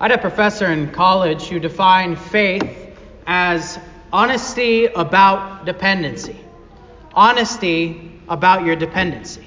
I 0.00 0.04
had 0.04 0.12
a 0.12 0.18
professor 0.18 0.64
in 0.72 0.92
college 0.92 1.48
who 1.48 1.60
defined 1.60 2.18
faith 2.18 2.96
as 3.26 3.78
honesty 4.10 4.86
about 4.86 5.66
dependency. 5.66 6.40
Honesty 7.12 8.10
about 8.26 8.64
your 8.64 8.76
dependency. 8.76 9.46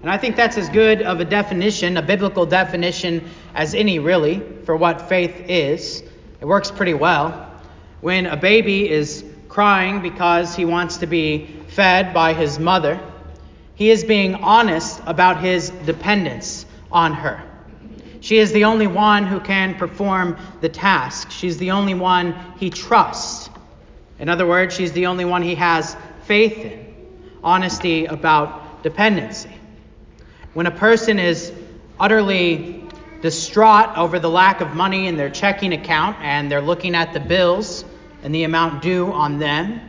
And 0.00 0.08
I 0.08 0.16
think 0.16 0.36
that's 0.36 0.56
as 0.56 0.68
good 0.68 1.02
of 1.02 1.18
a 1.18 1.24
definition, 1.24 1.96
a 1.96 2.02
biblical 2.02 2.46
definition, 2.46 3.28
as 3.52 3.74
any, 3.74 3.98
really, 3.98 4.40
for 4.64 4.76
what 4.76 5.08
faith 5.08 5.34
is. 5.48 6.04
It 6.40 6.44
works 6.44 6.70
pretty 6.70 6.94
well. 6.94 7.52
When 8.00 8.26
a 8.26 8.36
baby 8.36 8.88
is 8.88 9.24
crying 9.48 10.02
because 10.02 10.54
he 10.54 10.66
wants 10.66 10.98
to 10.98 11.08
be 11.08 11.48
fed 11.66 12.14
by 12.14 12.32
his 12.32 12.60
mother, 12.60 13.00
he 13.74 13.90
is 13.90 14.04
being 14.04 14.36
honest 14.36 15.02
about 15.04 15.40
his 15.40 15.70
dependence 15.70 16.64
on 16.92 17.12
her. 17.12 17.42
She 18.20 18.38
is 18.38 18.52
the 18.52 18.64
only 18.64 18.86
one 18.86 19.26
who 19.26 19.40
can 19.40 19.74
perform 19.74 20.36
the 20.60 20.68
task. 20.68 21.30
She's 21.30 21.56
the 21.58 21.70
only 21.70 21.94
one 21.94 22.34
he 22.58 22.70
trusts. 22.70 23.48
In 24.18 24.28
other 24.28 24.46
words, 24.46 24.74
she's 24.74 24.92
the 24.92 25.06
only 25.06 25.24
one 25.24 25.42
he 25.42 25.54
has 25.54 25.96
faith 26.24 26.58
in. 26.58 26.86
Honesty 27.42 28.04
about 28.04 28.82
dependency. 28.82 29.50
When 30.52 30.66
a 30.66 30.70
person 30.70 31.18
is 31.18 31.52
utterly 31.98 32.84
distraught 33.22 33.96
over 33.96 34.18
the 34.18 34.28
lack 34.28 34.60
of 34.60 34.74
money 34.74 35.06
in 35.06 35.16
their 35.16 35.30
checking 35.30 35.72
account 35.72 36.16
and 36.20 36.50
they're 36.50 36.60
looking 36.60 36.94
at 36.94 37.14
the 37.14 37.20
bills 37.20 37.84
and 38.22 38.34
the 38.34 38.44
amount 38.44 38.82
due 38.82 39.10
on 39.10 39.38
them, 39.38 39.80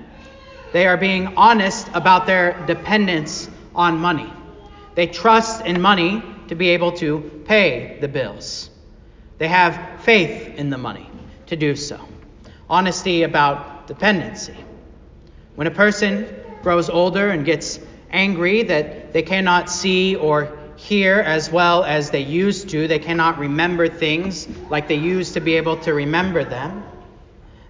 they 0.72 0.88
are 0.88 0.96
being 0.96 1.36
honest 1.36 1.90
about 1.94 2.26
their 2.26 2.66
dependence 2.66 3.50
on 3.76 3.98
money. 3.98 4.32
They 4.96 5.08
trust 5.08 5.66
in 5.66 5.82
money 5.82 6.24
to 6.52 6.56
be 6.56 6.72
able 6.72 6.92
to 6.92 7.22
pay 7.46 7.98
the 8.02 8.10
bills. 8.10 8.70
They 9.38 9.48
have 9.48 10.02
faith 10.02 10.58
in 10.58 10.70
the 10.70 10.78
money 10.78 11.10
to 11.46 11.56
do 11.56 11.78
so. 11.78 11.98
Honesty 12.70 13.24
about 13.24 13.88
dependency. 13.88 14.58
When 15.56 15.68
a 15.68 15.72
person 15.72 16.28
grows 16.62 16.90
older 16.90 17.30
and 17.30 17.46
gets 17.46 17.80
angry 18.12 18.64
that 18.64 19.14
they 19.14 19.22
cannot 19.22 19.70
see 19.70 20.18
or 20.18 20.52
hear 20.76 21.22
as 21.22 21.50
well 21.50 21.86
as 21.86 22.12
they 22.12 22.20
used 22.20 22.68
to, 22.72 22.86
they 22.86 23.00
cannot 23.00 23.40
remember 23.40 23.88
things 23.88 24.46
like 24.70 24.90
they 24.90 24.96
used 24.96 25.36
to 25.36 25.40
be 25.40 25.56
able 25.56 25.78
to 25.78 25.94
remember 25.94 26.44
them. 26.44 26.84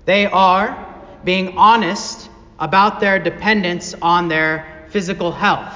They 0.05 0.25
are 0.25 1.03
being 1.23 1.55
honest 1.55 2.31
about 2.57 2.99
their 2.99 3.19
dependence 3.19 3.93
on 4.01 4.27
their 4.27 4.87
physical 4.89 5.31
health. 5.31 5.71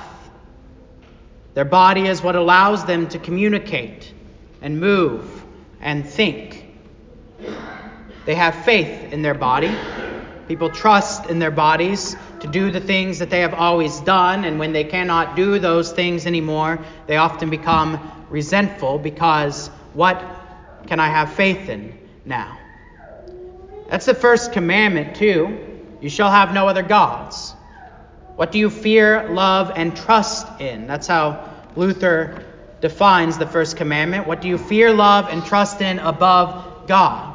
Their 1.56 1.66
body 1.66 2.06
is 2.06 2.22
what 2.22 2.36
allows 2.36 2.86
them 2.86 3.08
to 3.10 3.18
communicate 3.18 4.14
and 4.62 4.80
move 4.80 5.44
and 5.82 6.08
think. 6.08 6.66
They 8.26 8.36
have 8.36 8.66
faith 8.66 9.14
in 9.14 9.22
their 9.22 9.34
body. 9.34 9.74
People 10.48 10.70
trust 10.70 11.28
in 11.28 11.40
their 11.40 11.52
bodies 11.52 12.16
to 12.42 12.48
do 12.48 12.72
the 12.72 12.82
things 12.82 13.20
that 13.20 13.30
they 13.30 13.40
have 13.40 13.54
always 13.54 14.00
done, 14.02 14.44
and 14.44 14.60
when 14.60 14.74
they 14.74 14.84
cannot 14.84 15.36
do 15.36 15.58
those 15.58 15.92
things 15.92 16.28
anymore, 16.28 16.78
they 17.08 17.18
often 17.18 17.50
become 17.50 18.00
resentful 18.30 19.00
because 19.00 19.70
what 19.94 20.22
can 20.88 21.00
I 21.00 21.08
have 21.08 21.34
faith 21.34 21.70
in 21.70 21.98
now? 22.26 22.60
That's 23.88 24.06
the 24.06 24.14
first 24.14 24.52
commandment, 24.52 25.16
too. 25.16 25.58
You 26.02 26.10
shall 26.10 26.30
have 26.30 26.54
no 26.54 26.68
other 26.68 26.84
gods. 26.84 27.55
What 28.36 28.52
do 28.52 28.60
you 28.60 28.70
fear, 28.70 29.30
love, 29.30 29.72
and 29.76 29.96
trust 29.96 30.60
in? 30.60 30.88
That's 30.88 31.08
how 31.08 31.50
Luther 31.76 32.44
defines 32.82 33.38
the 33.38 33.48
first 33.48 33.78
commandment. 33.78 34.28
What 34.28 34.42
do 34.42 34.48
you 34.48 34.58
fear, 34.58 34.94
love, 34.94 35.30
and 35.30 35.46
trust 35.46 35.82
in 35.82 36.00
above 36.00 36.88
God? 36.88 37.34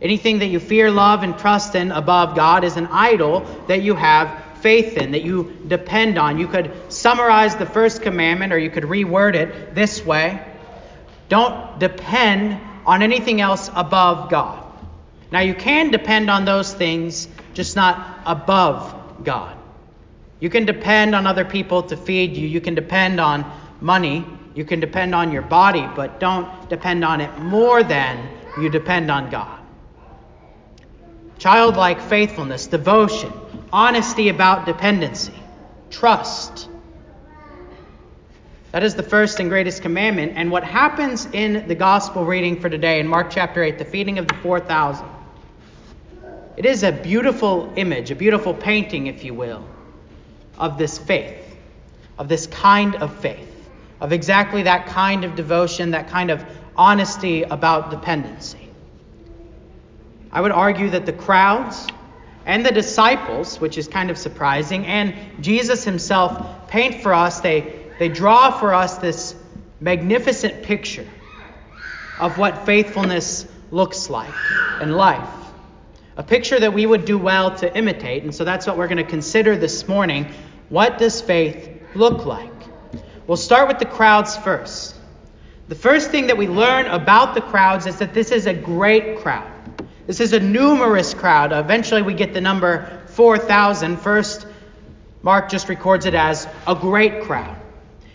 Anything 0.00 0.38
that 0.40 0.46
you 0.46 0.60
fear, 0.60 0.90
love, 0.90 1.22
and 1.22 1.36
trust 1.38 1.74
in 1.74 1.92
above 1.92 2.36
God 2.36 2.64
is 2.64 2.76
an 2.76 2.86
idol 2.86 3.46
that 3.68 3.82
you 3.82 3.94
have 3.94 4.42
faith 4.60 4.96
in, 4.96 5.12
that 5.12 5.22
you 5.22 5.56
depend 5.66 6.18
on. 6.18 6.38
You 6.38 6.46
could 6.46 6.72
summarize 6.92 7.56
the 7.56 7.66
first 7.66 8.02
commandment 8.02 8.52
or 8.52 8.58
you 8.58 8.70
could 8.70 8.84
reword 8.84 9.34
it 9.34 9.74
this 9.74 10.04
way 10.04 10.44
Don't 11.28 11.78
depend 11.78 12.60
on 12.86 13.02
anything 13.02 13.40
else 13.40 13.70
above 13.74 14.30
God. 14.30 14.64
Now, 15.30 15.40
you 15.40 15.54
can 15.54 15.90
depend 15.90 16.30
on 16.30 16.44
those 16.44 16.72
things, 16.72 17.26
just 17.54 17.74
not 17.74 18.20
above 18.26 19.24
God. 19.24 19.56
You 20.42 20.50
can 20.50 20.64
depend 20.64 21.14
on 21.14 21.24
other 21.24 21.44
people 21.44 21.84
to 21.84 21.96
feed 21.96 22.36
you. 22.36 22.48
You 22.48 22.60
can 22.60 22.74
depend 22.74 23.20
on 23.20 23.44
money. 23.80 24.26
You 24.56 24.64
can 24.64 24.80
depend 24.80 25.14
on 25.14 25.30
your 25.30 25.42
body, 25.42 25.88
but 25.94 26.18
don't 26.18 26.68
depend 26.68 27.04
on 27.04 27.20
it 27.20 27.38
more 27.38 27.84
than 27.84 28.28
you 28.58 28.68
depend 28.68 29.08
on 29.08 29.30
God. 29.30 29.60
Childlike 31.38 32.00
faithfulness, 32.00 32.66
devotion, 32.66 33.32
honesty 33.72 34.30
about 34.30 34.66
dependency, 34.66 35.32
trust. 35.90 36.68
That 38.72 38.82
is 38.82 38.96
the 38.96 39.04
first 39.04 39.38
and 39.38 39.48
greatest 39.48 39.80
commandment. 39.80 40.32
And 40.34 40.50
what 40.50 40.64
happens 40.64 41.24
in 41.26 41.68
the 41.68 41.76
gospel 41.76 42.24
reading 42.24 42.60
for 42.60 42.68
today 42.68 42.98
in 42.98 43.06
Mark 43.06 43.30
chapter 43.30 43.62
8, 43.62 43.78
the 43.78 43.84
feeding 43.84 44.18
of 44.18 44.26
the 44.26 44.34
4,000, 44.34 45.06
it 46.56 46.66
is 46.66 46.82
a 46.82 46.90
beautiful 46.90 47.72
image, 47.76 48.10
a 48.10 48.16
beautiful 48.16 48.52
painting, 48.52 49.06
if 49.06 49.22
you 49.22 49.34
will, 49.34 49.64
of 50.58 50.78
this 50.78 50.98
faith, 50.98 51.56
of 52.18 52.28
this 52.28 52.46
kind 52.46 52.94
of 52.96 53.14
faith, 53.20 53.68
of 54.00 54.12
exactly 54.12 54.62
that 54.64 54.86
kind 54.86 55.24
of 55.24 55.34
devotion, 55.34 55.92
that 55.92 56.08
kind 56.08 56.30
of 56.30 56.44
honesty 56.76 57.42
about 57.42 57.90
dependency. 57.90 58.68
I 60.30 60.40
would 60.40 60.52
argue 60.52 60.90
that 60.90 61.04
the 61.04 61.12
crowds 61.12 61.86
and 62.46 62.64
the 62.64 62.72
disciples, 62.72 63.60
which 63.60 63.78
is 63.78 63.86
kind 63.86 64.10
of 64.10 64.18
surprising, 64.18 64.86
and 64.86 65.14
Jesus 65.40 65.84
himself 65.84 66.68
paint 66.68 67.02
for 67.02 67.12
us, 67.12 67.40
they, 67.40 67.80
they 67.98 68.08
draw 68.08 68.50
for 68.50 68.74
us 68.74 68.98
this 68.98 69.34
magnificent 69.80 70.62
picture 70.62 71.06
of 72.18 72.38
what 72.38 72.64
faithfulness 72.64 73.46
looks 73.70 74.08
like 74.08 74.34
in 74.80 74.92
life. 74.92 75.41
A 76.16 76.22
picture 76.22 76.60
that 76.60 76.74
we 76.74 76.84
would 76.84 77.06
do 77.06 77.16
well 77.16 77.56
to 77.56 77.74
imitate, 77.76 78.22
and 78.22 78.34
so 78.34 78.44
that's 78.44 78.66
what 78.66 78.76
we're 78.76 78.88
going 78.88 78.98
to 78.98 79.04
consider 79.04 79.56
this 79.56 79.88
morning 79.88 80.26
what 80.68 80.98
does 80.98 81.20
faith 81.20 81.70
look 81.94 82.26
like? 82.26 82.50
We'll 83.26 83.36
start 83.36 83.68
with 83.68 83.78
the 83.78 83.86
crowds 83.86 84.36
first. 84.36 84.94
The 85.68 85.74
first 85.74 86.10
thing 86.10 86.26
that 86.26 86.36
we 86.36 86.48
learn 86.48 86.86
about 86.86 87.34
the 87.34 87.40
crowds 87.40 87.86
is 87.86 87.98
that 87.98 88.12
this 88.12 88.30
is 88.30 88.46
a 88.46 88.52
great 88.52 89.20
crowd. 89.20 89.50
This 90.06 90.20
is 90.20 90.32
a 90.32 90.40
numerous 90.40 91.14
crowd. 91.14 91.52
Eventually, 91.52 92.02
we 92.02 92.12
get 92.12 92.34
the 92.34 92.40
number 92.40 93.00
4,000. 93.06 93.96
First, 93.96 94.46
Mark 95.22 95.48
just 95.48 95.68
records 95.68 96.04
it 96.04 96.14
as 96.14 96.46
a 96.66 96.74
great 96.74 97.22
crowd. 97.22 97.56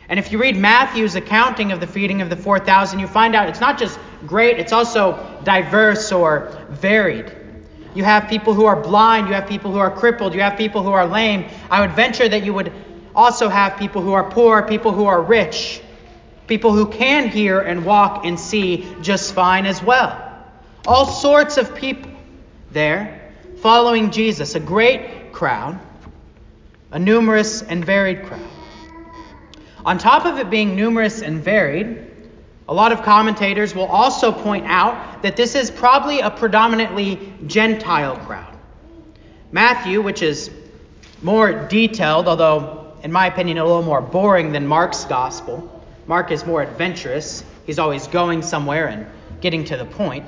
And 0.09 0.19
if 0.19 0.31
you 0.31 0.37
read 0.37 0.55
Matthew's 0.55 1.15
accounting 1.15 1.71
of 1.71 1.79
the 1.79 1.87
feeding 1.87 2.21
of 2.21 2.29
the 2.29 2.35
4,000, 2.35 2.99
you 2.99 3.07
find 3.07 3.35
out 3.35 3.49
it's 3.49 3.61
not 3.61 3.79
just 3.79 3.97
great, 4.27 4.59
it's 4.59 4.71
also 4.71 5.39
diverse 5.43 6.11
or 6.11 6.65
varied. 6.69 7.46
You 7.97 8.03
have 8.03 8.29
people 8.29 8.53
who 8.53 8.65
are 8.65 8.75
blind. 8.75 9.27
You 9.27 9.33
have 9.33 9.49
people 9.49 9.71
who 9.71 9.79
are 9.79 9.89
crippled. 9.89 10.35
You 10.35 10.41
have 10.41 10.55
people 10.55 10.83
who 10.83 10.91
are 10.91 11.07
lame. 11.07 11.49
I 11.71 11.81
would 11.81 11.93
venture 11.95 12.29
that 12.29 12.43
you 12.43 12.53
would 12.53 12.71
also 13.15 13.49
have 13.49 13.75
people 13.79 14.03
who 14.03 14.13
are 14.13 14.29
poor, 14.29 14.61
people 14.61 14.91
who 14.91 15.05
are 15.05 15.19
rich, 15.19 15.81
people 16.45 16.73
who 16.73 16.85
can 16.85 17.27
hear 17.27 17.59
and 17.59 17.83
walk 17.83 18.23
and 18.23 18.39
see 18.39 18.87
just 19.01 19.33
fine 19.33 19.65
as 19.65 19.81
well. 19.81 20.15
All 20.85 21.07
sorts 21.07 21.57
of 21.57 21.73
people 21.73 22.11
there 22.69 23.31
following 23.61 24.11
Jesus, 24.11 24.53
a 24.53 24.59
great 24.59 25.33
crowd, 25.33 25.79
a 26.91 26.99
numerous 26.99 27.63
and 27.63 27.83
varied 27.83 28.27
crowd. 28.27 28.51
On 29.83 29.97
top 29.97 30.27
of 30.27 30.37
it 30.37 30.51
being 30.51 30.75
numerous 30.75 31.23
and 31.23 31.43
varied, 31.43 32.16
a 32.67 32.73
lot 32.73 32.91
of 32.91 33.01
commentators 33.03 33.73
will 33.73 33.85
also 33.85 34.31
point 34.31 34.65
out 34.67 35.21
that 35.21 35.37
this 35.37 35.55
is 35.55 35.71
probably 35.71 36.19
a 36.19 36.29
predominantly 36.29 37.33
Gentile 37.45 38.17
crowd. 38.17 38.57
Matthew, 39.51 40.01
which 40.01 40.21
is 40.21 40.51
more 41.21 41.67
detailed, 41.67 42.27
although 42.27 42.93
in 43.03 43.11
my 43.11 43.27
opinion 43.27 43.57
a 43.57 43.65
little 43.65 43.83
more 43.83 44.01
boring 44.01 44.51
than 44.51 44.67
Mark's 44.67 45.05
gospel, 45.05 45.83
Mark 46.07 46.31
is 46.31 46.45
more 46.45 46.61
adventurous. 46.61 47.43
He's 47.65 47.79
always 47.79 48.07
going 48.07 48.41
somewhere 48.41 48.87
and 48.87 49.07
getting 49.39 49.63
to 49.65 49.77
the 49.77 49.85
point. 49.85 50.25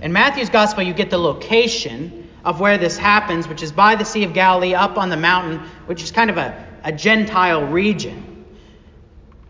In 0.00 0.12
Matthew's 0.12 0.50
gospel, 0.50 0.82
you 0.82 0.94
get 0.94 1.10
the 1.10 1.18
location 1.18 2.28
of 2.44 2.60
where 2.60 2.78
this 2.78 2.96
happens, 2.96 3.48
which 3.48 3.62
is 3.62 3.72
by 3.72 3.96
the 3.96 4.04
Sea 4.04 4.24
of 4.24 4.34
Galilee, 4.34 4.74
up 4.74 4.98
on 4.98 5.08
the 5.08 5.16
mountain, 5.16 5.58
which 5.86 6.02
is 6.02 6.12
kind 6.12 6.30
of 6.30 6.36
a, 6.36 6.66
a 6.84 6.92
Gentile 6.92 7.66
region. 7.66 8.35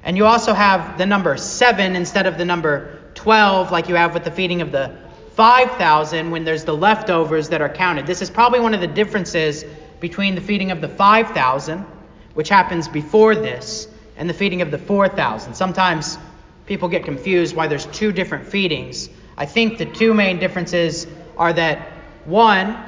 And 0.07 0.17
you 0.17 0.25
also 0.25 0.55
have 0.55 0.97
the 0.97 1.05
number 1.05 1.37
7 1.37 1.95
instead 1.95 2.27
of 2.27 2.39
the 2.39 2.47
number 2.47 2.99
12, 3.17 3.71
like 3.71 3.91
you 3.91 3.97
have 3.97 4.15
with 4.15 4.25
the 4.25 4.31
feeding 4.31 4.63
of 4.63 4.73
the 4.73 4.97
5,000 5.35 6.31
when 6.31 6.45
there's 6.45 6.65
the 6.65 6.75
leftovers 6.75 7.51
that 7.51 7.61
are 7.61 7.69
counted. 7.69 8.07
This 8.07 8.23
is 8.23 8.31
probably 8.31 8.61
one 8.61 8.73
of 8.73 8.81
the 8.81 8.87
differences 8.87 9.67
between 10.01 10.35
the 10.35 10.41
feeding 10.41 10.71
of 10.71 10.81
the 10.81 10.89
5,000, 10.89 11.85
which 12.33 12.49
happens 12.49 12.89
before 12.89 13.35
this, 13.35 13.89
and 14.17 14.31
the 14.31 14.35
feeding 14.35 14.63
of 14.63 14.71
the 14.71 14.79
4,000. 14.79 15.55
Sometimes 15.55 16.17
people 16.65 16.89
get 16.89 17.05
confused 17.05 17.55
why 17.55 17.67
there's 17.67 17.85
two 17.87 18.13
different 18.13 18.47
feedings 18.47 19.11
I 19.39 19.45
think 19.45 19.77
the 19.77 19.85
two 19.85 20.15
main 20.15 20.39
differences 20.39 21.07
are 21.37 21.53
that 21.53 21.89
one, 22.25 22.79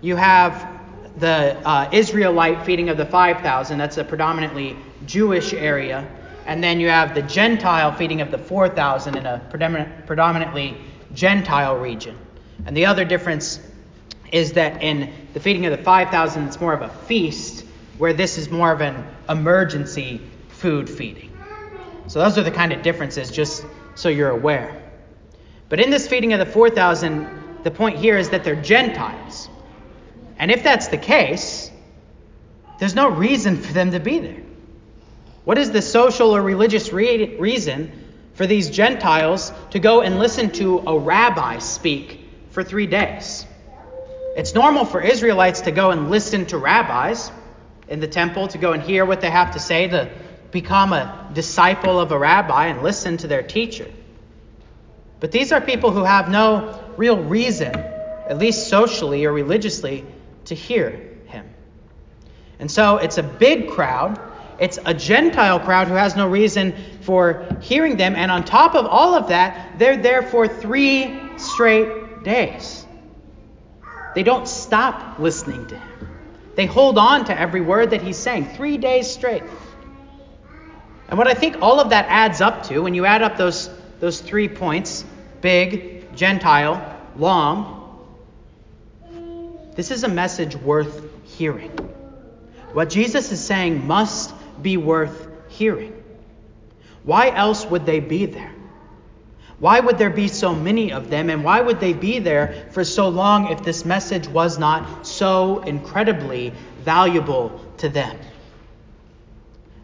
you 0.00 0.14
have 0.14 0.80
the 1.18 1.56
uh, 1.66 1.88
Israelite 1.90 2.64
feeding 2.64 2.90
of 2.90 2.96
the 2.96 3.06
5,000, 3.06 3.78
that's 3.78 3.96
a 3.96 4.04
predominantly 4.04 4.76
Jewish 5.06 5.52
area, 5.52 6.06
and 6.46 6.62
then 6.62 6.80
you 6.80 6.88
have 6.88 7.14
the 7.14 7.22
Gentile 7.22 7.92
feeding 7.92 8.20
of 8.20 8.30
the 8.30 8.38
4,000 8.38 9.16
in 9.16 9.26
a 9.26 9.42
predominantly 10.06 10.76
Gentile 11.12 11.76
region. 11.76 12.16
And 12.64 12.76
the 12.76 12.86
other 12.86 13.04
difference 13.04 13.60
is 14.32 14.52
that 14.52 14.82
in 14.82 15.12
the 15.34 15.40
feeding 15.40 15.66
of 15.66 15.76
the 15.76 15.82
5,000, 15.82 16.46
it's 16.46 16.60
more 16.60 16.72
of 16.72 16.82
a 16.82 16.88
feast, 16.88 17.64
where 17.98 18.12
this 18.12 18.38
is 18.38 18.50
more 18.50 18.72
of 18.72 18.80
an 18.80 19.04
emergency 19.28 20.20
food 20.48 20.88
feeding. 20.88 21.32
So 22.06 22.20
those 22.20 22.38
are 22.38 22.42
the 22.42 22.50
kind 22.50 22.72
of 22.72 22.82
differences, 22.82 23.30
just 23.30 23.66
so 23.94 24.08
you're 24.08 24.30
aware. 24.30 24.82
But 25.68 25.80
in 25.80 25.90
this 25.90 26.06
feeding 26.06 26.32
of 26.32 26.38
the 26.38 26.46
4,000, 26.46 27.62
the 27.64 27.70
point 27.70 27.96
here 27.98 28.16
is 28.16 28.30
that 28.30 28.44
they're 28.44 28.54
Gentiles. 28.54 29.48
And 30.38 30.50
if 30.50 30.62
that's 30.62 30.88
the 30.88 30.98
case, 30.98 31.70
there's 32.78 32.94
no 32.94 33.08
reason 33.08 33.56
for 33.56 33.72
them 33.72 33.90
to 33.90 33.98
be 33.98 34.20
there. 34.20 34.42
What 35.46 35.58
is 35.58 35.70
the 35.70 35.80
social 35.80 36.34
or 36.34 36.42
religious 36.42 36.92
re- 36.92 37.36
reason 37.36 37.92
for 38.34 38.48
these 38.48 38.68
Gentiles 38.68 39.52
to 39.70 39.78
go 39.78 40.00
and 40.00 40.18
listen 40.18 40.50
to 40.54 40.80
a 40.80 40.98
rabbi 40.98 41.60
speak 41.60 42.18
for 42.50 42.64
three 42.64 42.88
days? 42.88 43.46
It's 44.36 44.56
normal 44.56 44.84
for 44.84 45.00
Israelites 45.00 45.60
to 45.60 45.70
go 45.70 45.92
and 45.92 46.10
listen 46.10 46.46
to 46.46 46.58
rabbis 46.58 47.30
in 47.86 48.00
the 48.00 48.08
temple, 48.08 48.48
to 48.48 48.58
go 48.58 48.72
and 48.72 48.82
hear 48.82 49.04
what 49.04 49.20
they 49.20 49.30
have 49.30 49.52
to 49.52 49.60
say, 49.60 49.86
to 49.86 50.10
become 50.50 50.92
a 50.92 51.30
disciple 51.32 52.00
of 52.00 52.10
a 52.10 52.18
rabbi 52.18 52.66
and 52.66 52.82
listen 52.82 53.16
to 53.18 53.28
their 53.28 53.44
teacher. 53.44 53.86
But 55.20 55.30
these 55.30 55.52
are 55.52 55.60
people 55.60 55.92
who 55.92 56.02
have 56.02 56.28
no 56.28 56.76
real 56.96 57.22
reason, 57.22 57.72
at 57.72 58.38
least 58.38 58.66
socially 58.66 59.24
or 59.24 59.32
religiously, 59.32 60.04
to 60.46 60.56
hear 60.56 61.08
him. 61.26 61.48
And 62.58 62.68
so 62.68 62.96
it's 62.96 63.18
a 63.18 63.22
big 63.22 63.70
crowd. 63.70 64.20
It's 64.58 64.78
a 64.84 64.94
Gentile 64.94 65.60
crowd 65.60 65.88
who 65.88 65.94
has 65.94 66.16
no 66.16 66.28
reason 66.28 66.74
for 67.02 67.46
hearing 67.60 67.96
them. 67.96 68.14
And 68.14 68.30
on 68.30 68.44
top 68.44 68.74
of 68.74 68.86
all 68.86 69.14
of 69.14 69.28
that, 69.28 69.78
they're 69.78 69.96
there 69.96 70.22
for 70.22 70.48
three 70.48 71.18
straight 71.38 72.22
days. 72.24 72.84
They 74.14 74.22
don't 74.22 74.48
stop 74.48 75.18
listening 75.18 75.66
to 75.68 75.78
him. 75.78 76.10
They 76.54 76.66
hold 76.66 76.96
on 76.96 77.26
to 77.26 77.38
every 77.38 77.60
word 77.60 77.90
that 77.90 78.00
he's 78.00 78.16
saying 78.16 78.54
three 78.56 78.78
days 78.78 79.10
straight. 79.10 79.42
And 81.08 81.18
what 81.18 81.28
I 81.28 81.34
think 81.34 81.60
all 81.60 81.80
of 81.80 81.90
that 81.90 82.06
adds 82.08 82.40
up 82.40 82.64
to, 82.64 82.80
when 82.80 82.94
you 82.94 83.04
add 83.04 83.22
up 83.22 83.36
those, 83.36 83.68
those 84.00 84.20
three 84.20 84.48
points 84.48 85.04
big, 85.42 86.16
Gentile, 86.16 86.98
long 87.16 87.76
this 89.76 89.90
is 89.90 90.04
a 90.04 90.08
message 90.08 90.56
worth 90.56 91.02
hearing. 91.24 91.70
What 92.72 92.88
Jesus 92.88 93.30
is 93.30 93.44
saying 93.44 93.86
must 93.86 94.34
be 94.62 94.76
worth 94.76 95.28
hearing. 95.48 95.92
Why 97.04 97.30
else 97.30 97.64
would 97.66 97.86
they 97.86 98.00
be 98.00 98.26
there? 98.26 98.52
Why 99.58 99.80
would 99.80 99.96
there 99.96 100.10
be 100.10 100.28
so 100.28 100.54
many 100.54 100.92
of 100.92 101.08
them, 101.08 101.30
and 101.30 101.42
why 101.42 101.60
would 101.62 101.80
they 101.80 101.94
be 101.94 102.18
there 102.18 102.66
for 102.72 102.84
so 102.84 103.08
long 103.08 103.50
if 103.50 103.62
this 103.62 103.84
message 103.86 104.28
was 104.28 104.58
not 104.58 105.06
so 105.06 105.60
incredibly 105.60 106.52
valuable 106.84 107.58
to 107.78 107.88
them? 107.88 108.18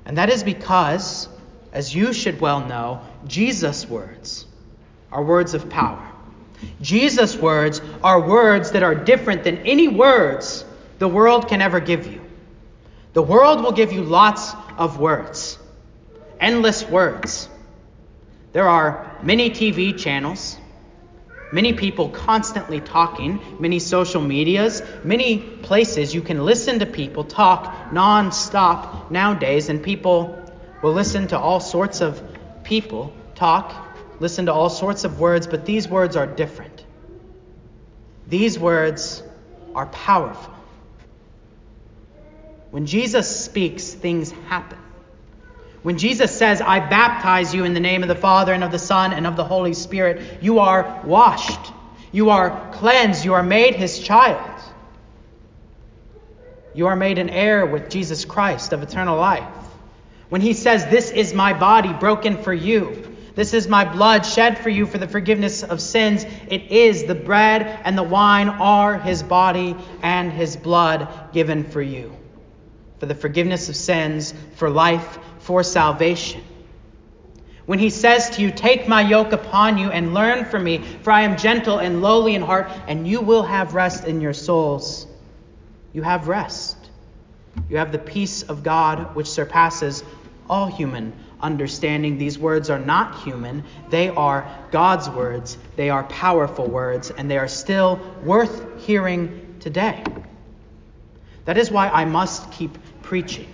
And 0.04 0.18
that 0.18 0.28
is 0.28 0.42
because, 0.42 1.28
as 1.72 1.94
you 1.94 2.12
should 2.12 2.40
well 2.40 2.66
know, 2.66 3.00
Jesus' 3.26 3.88
words 3.88 4.46
are 5.10 5.22
words 5.22 5.54
of 5.54 5.70
power. 5.70 6.06
Jesus' 6.80 7.36
words 7.36 7.80
are 8.04 8.20
words 8.20 8.72
that 8.72 8.82
are 8.82 8.94
different 8.94 9.42
than 9.44 9.58
any 9.58 9.88
words 9.88 10.64
the 10.98 11.08
world 11.08 11.48
can 11.48 11.62
ever 11.62 11.80
give 11.80 12.06
you. 12.06 12.21
The 13.12 13.22
world 13.22 13.62
will 13.62 13.72
give 13.72 13.92
you 13.92 14.02
lots 14.02 14.52
of 14.78 14.98
words, 14.98 15.58
endless 16.40 16.82
words. 16.84 17.48
There 18.52 18.68
are 18.68 19.18
many 19.22 19.50
TV 19.50 19.98
channels, 19.98 20.56
many 21.50 21.74
people 21.74 22.08
constantly 22.08 22.80
talking, 22.80 23.38
many 23.58 23.78
social 23.78 24.22
medias, 24.22 24.82
many 25.04 25.38
places 25.38 26.14
you 26.14 26.22
can 26.22 26.44
listen 26.44 26.78
to 26.78 26.86
people 26.86 27.24
talk 27.24 27.92
non-stop 27.92 29.10
nowadays, 29.10 29.68
and 29.68 29.82
people 29.82 30.38
will 30.80 30.92
listen 30.94 31.28
to 31.28 31.38
all 31.38 31.60
sorts 31.60 32.00
of 32.00 32.22
people 32.64 33.12
talk, 33.34 33.74
listen 34.20 34.46
to 34.46 34.52
all 34.52 34.70
sorts 34.70 35.04
of 35.04 35.20
words, 35.20 35.46
but 35.46 35.66
these 35.66 35.86
words 35.86 36.16
are 36.16 36.26
different. 36.26 36.86
These 38.26 38.58
words 38.58 39.22
are 39.74 39.86
powerful. 39.86 40.54
When 42.72 42.86
Jesus 42.86 43.44
speaks, 43.44 43.92
things 43.92 44.30
happen. 44.48 44.78
When 45.82 45.98
Jesus 45.98 46.34
says, 46.34 46.62
I 46.62 46.80
baptize 46.80 47.54
you 47.54 47.64
in 47.64 47.74
the 47.74 47.80
name 47.80 48.02
of 48.02 48.08
the 48.08 48.14
Father 48.14 48.54
and 48.54 48.64
of 48.64 48.72
the 48.72 48.78
Son 48.78 49.12
and 49.12 49.26
of 49.26 49.36
the 49.36 49.44
Holy 49.44 49.74
Spirit, 49.74 50.42
you 50.42 50.58
are 50.58 51.02
washed. 51.04 51.70
You 52.12 52.30
are 52.30 52.72
cleansed. 52.72 53.26
You 53.26 53.34
are 53.34 53.42
made 53.42 53.74
his 53.74 53.98
child. 53.98 54.58
You 56.72 56.86
are 56.86 56.96
made 56.96 57.18
an 57.18 57.28
heir 57.28 57.66
with 57.66 57.90
Jesus 57.90 58.24
Christ 58.24 58.72
of 58.72 58.82
eternal 58.82 59.18
life. 59.18 59.44
When 60.30 60.40
he 60.40 60.54
says, 60.54 60.86
This 60.86 61.10
is 61.10 61.34
my 61.34 61.52
body 61.52 61.92
broken 61.92 62.42
for 62.42 62.54
you, 62.54 63.14
this 63.34 63.52
is 63.52 63.68
my 63.68 63.84
blood 63.84 64.24
shed 64.24 64.58
for 64.58 64.70
you 64.70 64.86
for 64.86 64.96
the 64.96 65.08
forgiveness 65.08 65.62
of 65.62 65.82
sins, 65.82 66.24
it 66.48 66.70
is 66.72 67.04
the 67.04 67.14
bread 67.14 67.80
and 67.84 67.98
the 67.98 68.02
wine 68.02 68.48
are 68.48 68.98
his 68.98 69.22
body 69.22 69.76
and 70.02 70.32
his 70.32 70.56
blood 70.56 71.34
given 71.34 71.64
for 71.64 71.82
you 71.82 72.16
for 73.02 73.06
the 73.06 73.14
forgiveness 73.16 73.68
of 73.68 73.74
sins, 73.74 74.32
for 74.54 74.70
life, 74.70 75.18
for 75.40 75.64
salvation. 75.64 76.40
When 77.66 77.80
he 77.80 77.90
says 77.90 78.30
to 78.30 78.42
you, 78.42 78.52
Take 78.52 78.86
my 78.86 79.00
yoke 79.00 79.32
upon 79.32 79.76
you 79.76 79.90
and 79.90 80.14
learn 80.14 80.44
from 80.44 80.62
me, 80.62 80.78
for 81.02 81.10
I 81.10 81.22
am 81.22 81.36
gentle 81.36 81.78
and 81.78 82.00
lowly 82.00 82.36
in 82.36 82.42
heart, 82.42 82.70
and 82.86 83.08
you 83.08 83.20
will 83.20 83.42
have 83.42 83.74
rest 83.74 84.04
in 84.04 84.20
your 84.20 84.32
souls. 84.32 85.08
You 85.92 86.02
have 86.02 86.28
rest. 86.28 86.76
You 87.68 87.78
have 87.78 87.90
the 87.90 87.98
peace 87.98 88.44
of 88.44 88.62
God 88.62 89.16
which 89.16 89.26
surpasses 89.26 90.04
all 90.48 90.66
human 90.66 91.12
understanding. 91.40 92.18
These 92.18 92.38
words 92.38 92.70
are 92.70 92.78
not 92.78 93.24
human, 93.24 93.64
they 93.90 94.10
are 94.10 94.48
God's 94.70 95.10
words. 95.10 95.58
They 95.74 95.90
are 95.90 96.04
powerful 96.04 96.68
words, 96.68 97.10
and 97.10 97.28
they 97.28 97.38
are 97.38 97.48
still 97.48 97.98
worth 98.22 98.86
hearing 98.86 99.56
today. 99.58 100.04
That 101.44 101.58
is 101.58 101.70
why 101.70 101.88
I 101.88 102.04
must 102.04 102.52
keep 102.52 102.78
preaching. 103.12 103.46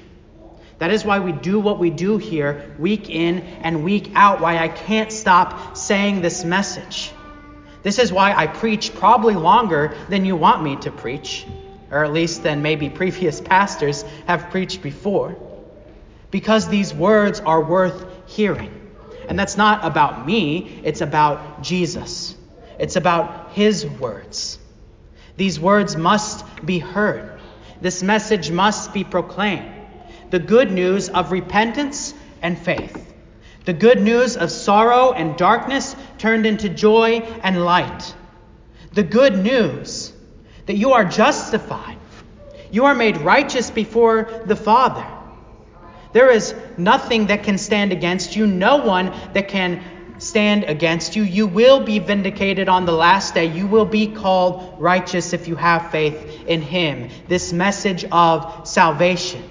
That 0.78 0.92
is 0.92 1.04
why 1.04 1.18
we 1.18 1.32
do 1.32 1.58
what 1.58 1.80
we 1.80 1.90
do 1.90 2.16
here, 2.16 2.76
week 2.78 3.10
in 3.10 3.40
and 3.40 3.82
week 3.82 4.12
out, 4.14 4.40
why 4.40 4.56
I 4.58 4.68
can't 4.68 5.10
stop 5.10 5.76
saying 5.76 6.20
this 6.20 6.44
message. 6.44 7.10
This 7.82 7.98
is 7.98 8.12
why 8.12 8.32
I 8.32 8.46
preach 8.46 8.94
probably 8.94 9.34
longer 9.34 9.96
than 10.08 10.24
you 10.24 10.36
want 10.36 10.62
me 10.62 10.76
to 10.76 10.92
preach, 10.92 11.44
or 11.90 12.04
at 12.04 12.12
least 12.12 12.44
than 12.44 12.62
maybe 12.62 12.88
previous 13.02 13.40
pastors 13.40 14.04
have 14.28 14.48
preached 14.50 14.80
before. 14.80 15.36
Because 16.30 16.68
these 16.68 16.94
words 16.94 17.40
are 17.40 17.60
worth 17.60 18.06
hearing. 18.28 18.72
And 19.28 19.36
that's 19.36 19.56
not 19.56 19.84
about 19.84 20.24
me, 20.24 20.80
it's 20.84 21.00
about 21.00 21.64
Jesus. 21.64 22.36
It's 22.78 22.94
about 22.94 23.54
his 23.54 23.84
words. 23.84 24.56
These 25.36 25.58
words 25.58 25.96
must 25.96 26.44
be 26.64 26.78
heard. 26.78 27.37
This 27.80 28.02
message 28.02 28.50
must 28.50 28.92
be 28.92 29.04
proclaimed. 29.04 29.70
The 30.30 30.38
good 30.38 30.70
news 30.70 31.08
of 31.08 31.32
repentance 31.32 32.12
and 32.42 32.58
faith. 32.58 33.04
The 33.64 33.72
good 33.72 34.02
news 34.02 34.36
of 34.36 34.50
sorrow 34.50 35.12
and 35.12 35.36
darkness 35.36 35.94
turned 36.18 36.46
into 36.46 36.68
joy 36.68 37.20
and 37.42 37.64
light. 37.64 38.14
The 38.92 39.02
good 39.02 39.38
news 39.38 40.12
that 40.66 40.76
you 40.76 40.92
are 40.92 41.04
justified. 41.04 41.98
You 42.70 42.86
are 42.86 42.94
made 42.94 43.18
righteous 43.18 43.70
before 43.70 44.42
the 44.44 44.56
Father. 44.56 45.06
There 46.12 46.30
is 46.30 46.54
nothing 46.76 47.26
that 47.26 47.42
can 47.42 47.58
stand 47.58 47.92
against 47.92 48.36
you, 48.36 48.46
no 48.46 48.78
one 48.78 49.12
that 49.34 49.48
can 49.48 49.82
stand 50.18 50.64
against 50.64 51.16
you. 51.16 51.22
You 51.22 51.46
will 51.46 51.80
be 51.80 51.98
vindicated 51.98 52.68
on 52.68 52.84
the 52.84 52.92
last 52.92 53.34
day. 53.34 53.46
You 53.46 53.66
will 53.66 53.84
be 53.84 54.08
called 54.08 54.76
righteous 54.80 55.32
if 55.32 55.48
you 55.48 55.56
have 55.56 55.90
faith 55.90 56.44
in 56.46 56.62
Him. 56.62 57.10
This 57.28 57.52
message 57.52 58.04
of 58.10 58.68
salvation. 58.68 59.42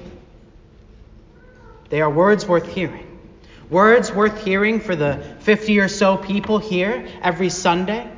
They 1.90 2.02
are 2.02 2.10
words 2.10 2.46
worth 2.46 2.68
hearing. 2.68 3.06
Words 3.70 4.12
worth 4.12 4.44
hearing 4.44 4.80
for 4.80 4.96
the 4.96 5.36
50 5.40 5.80
or 5.80 5.88
so 5.88 6.18
people 6.18 6.58
here 6.58 7.08
every 7.22 7.50
Sunday. 7.50 8.10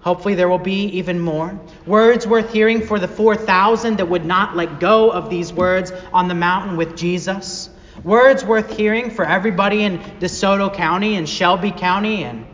Hopefully, 0.00 0.34
there 0.34 0.48
will 0.48 0.58
be 0.58 0.84
even 0.98 1.18
more. 1.18 1.58
Words 1.86 2.26
worth 2.26 2.52
hearing 2.52 2.86
for 2.86 2.98
the 2.98 3.08
4,000 3.08 3.96
that 3.96 4.06
would 4.06 4.26
not 4.26 4.54
let 4.54 4.78
go 4.78 5.10
of 5.10 5.30
these 5.30 5.52
words 5.52 5.92
on 6.12 6.28
the 6.28 6.34
mountain 6.34 6.76
with 6.76 6.94
Jesus. 6.94 7.70
Words 8.02 8.44
worth 8.44 8.76
hearing 8.76 9.10
for 9.10 9.24
everybody 9.24 9.82
in 9.84 9.98
DeSoto 9.98 10.74
County 10.74 11.14
and 11.16 11.28
Shelby 11.28 11.70
County 11.70 12.24
and 12.24 12.46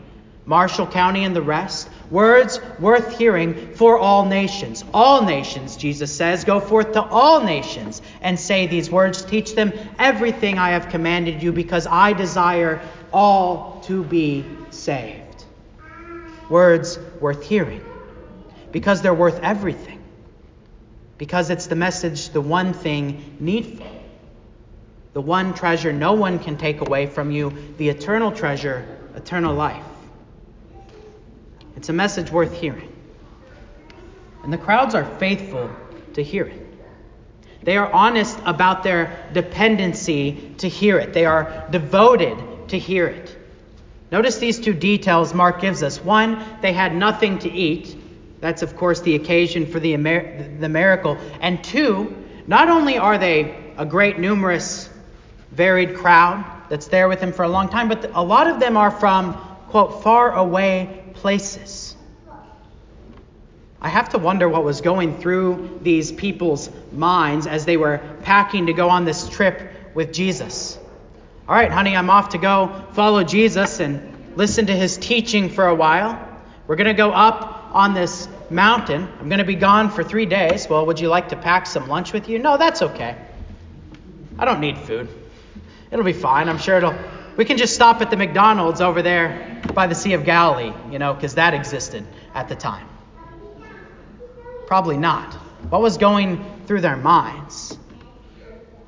Marshall 0.45 0.87
County 0.87 1.23
and 1.23 1.35
the 1.35 1.41
rest. 1.41 1.89
Words 2.09 2.59
worth 2.79 3.17
hearing 3.17 3.73
for 3.73 3.97
all 3.97 4.25
nations. 4.25 4.83
All 4.93 5.23
nations, 5.23 5.77
Jesus 5.77 6.11
says, 6.11 6.43
go 6.43 6.59
forth 6.59 6.93
to 6.93 7.01
all 7.01 7.41
nations 7.41 8.01
and 8.21 8.39
say 8.39 8.67
these 8.67 8.91
words. 8.91 9.23
Teach 9.23 9.55
them 9.55 9.71
everything 9.97 10.57
I 10.57 10.71
have 10.71 10.89
commanded 10.89 11.41
you 11.41 11.51
because 11.51 11.87
I 11.87 12.13
desire 12.13 12.81
all 13.13 13.81
to 13.85 14.03
be 14.03 14.45
saved. 14.71 15.45
Words 16.49 16.99
worth 17.19 17.43
hearing 17.43 17.81
because 18.71 19.01
they're 19.01 19.13
worth 19.13 19.39
everything. 19.41 19.99
Because 21.17 21.49
it's 21.49 21.67
the 21.67 21.75
message, 21.75 22.29
the 22.29 22.41
one 22.41 22.73
thing 22.73 23.37
needful. 23.39 24.00
The 25.13 25.21
one 25.21 25.53
treasure 25.53 25.91
no 25.91 26.13
one 26.13 26.39
can 26.39 26.57
take 26.57 26.81
away 26.81 27.05
from 27.05 27.31
you, 27.31 27.53
the 27.77 27.89
eternal 27.89 28.31
treasure, 28.31 28.85
eternal 29.15 29.53
life. 29.53 29.83
It's 31.75 31.89
a 31.89 31.93
message 31.93 32.31
worth 32.31 32.53
hearing. 32.53 32.89
And 34.43 34.51
the 34.51 34.57
crowds 34.57 34.95
are 34.95 35.05
faithful 35.17 35.69
to 36.13 36.23
hear 36.23 36.45
it. 36.45 36.67
They 37.63 37.77
are 37.77 37.91
honest 37.91 38.39
about 38.45 38.83
their 38.83 39.29
dependency 39.33 40.53
to 40.59 40.69
hear 40.69 40.97
it. 40.97 41.13
They 41.13 41.25
are 41.25 41.67
devoted 41.69 42.69
to 42.69 42.79
hear 42.79 43.07
it. 43.07 43.37
Notice 44.11 44.37
these 44.37 44.59
two 44.59 44.73
details 44.73 45.33
Mark 45.33 45.61
gives 45.61 45.83
us. 45.83 46.03
One, 46.03 46.43
they 46.61 46.73
had 46.73 46.95
nothing 46.95 47.39
to 47.39 47.51
eat. 47.51 47.95
That's, 48.41 48.63
of 48.63 48.75
course, 48.75 49.01
the 49.01 49.15
occasion 49.15 49.67
for 49.67 49.79
the, 49.79 49.95
the 49.95 50.69
miracle. 50.69 51.17
And 51.39 51.63
two, 51.63 52.15
not 52.47 52.69
only 52.69 52.97
are 52.97 53.17
they 53.17 53.73
a 53.77 53.85
great, 53.85 54.19
numerous, 54.19 54.89
varied 55.51 55.95
crowd 55.95 56.45
that's 56.69 56.87
there 56.87 57.07
with 57.07 57.19
him 57.19 57.33
for 57.33 57.43
a 57.43 57.49
long 57.49 57.69
time, 57.69 57.89
but 57.89 58.11
a 58.13 58.23
lot 58.23 58.47
of 58.47 58.59
them 58.59 58.77
are 58.77 58.91
from, 58.91 59.33
quote, 59.67 60.03
far 60.03 60.33
away 60.33 61.03
places. 61.13 61.95
I 63.81 63.89
have 63.89 64.09
to 64.09 64.19
wonder 64.19 64.47
what 64.47 64.63
was 64.63 64.81
going 64.81 65.17
through 65.17 65.79
these 65.81 66.11
people's 66.11 66.69
minds 66.91 67.47
as 67.47 67.65
they 67.65 67.77
were 67.77 67.99
packing 68.21 68.67
to 68.67 68.73
go 68.73 68.89
on 68.89 69.05
this 69.05 69.27
trip 69.27 69.71
with 69.95 70.13
Jesus. 70.13 70.77
All 71.49 71.55
right, 71.55 71.71
honey, 71.71 71.95
I'm 71.95 72.09
off 72.09 72.29
to 72.29 72.37
go 72.37 72.85
follow 72.93 73.23
Jesus 73.23 73.79
and 73.79 74.37
listen 74.37 74.67
to 74.67 74.73
his 74.73 74.97
teaching 74.97 75.49
for 75.49 75.67
a 75.67 75.75
while. 75.75 76.27
We're 76.67 76.75
going 76.75 76.87
to 76.87 76.93
go 76.93 77.11
up 77.11 77.71
on 77.73 77.93
this 77.93 78.27
mountain. 78.51 79.09
I'm 79.19 79.29
going 79.29 79.39
to 79.39 79.45
be 79.45 79.55
gone 79.55 79.89
for 79.89 80.03
three 80.03 80.27
days. 80.27 80.69
Well, 80.69 80.85
would 80.85 80.99
you 80.99 81.09
like 81.09 81.29
to 81.29 81.35
pack 81.35 81.65
some 81.65 81.87
lunch 81.87 82.13
with 82.13 82.29
you? 82.29 82.37
No, 82.37 82.57
that's 82.57 82.81
okay. 82.81 83.17
I 84.37 84.45
don't 84.45 84.59
need 84.59 84.77
food. 84.77 85.09
It'll 85.91 86.05
be 86.05 86.13
fine. 86.13 86.49
I'm 86.49 86.57
sure 86.57 86.77
it'll. 86.77 86.95
We 87.37 87.45
can 87.45 87.57
just 87.57 87.75
stop 87.75 88.01
at 88.01 88.09
the 88.09 88.17
McDonald's 88.17 88.81
over 88.81 89.01
there 89.01 89.61
by 89.73 89.87
the 89.87 89.95
Sea 89.95 90.13
of 90.13 90.25
Galilee, 90.25 90.73
you 90.89 90.99
know, 90.99 91.13
because 91.13 91.35
that 91.35 91.53
existed 91.53 92.05
at 92.33 92.49
the 92.49 92.55
time? 92.55 92.87
Probably 94.65 94.97
not. 94.97 95.33
What 95.69 95.81
was 95.81 95.97
going 95.97 96.43
through 96.65 96.81
their 96.81 96.97
minds? 96.97 97.77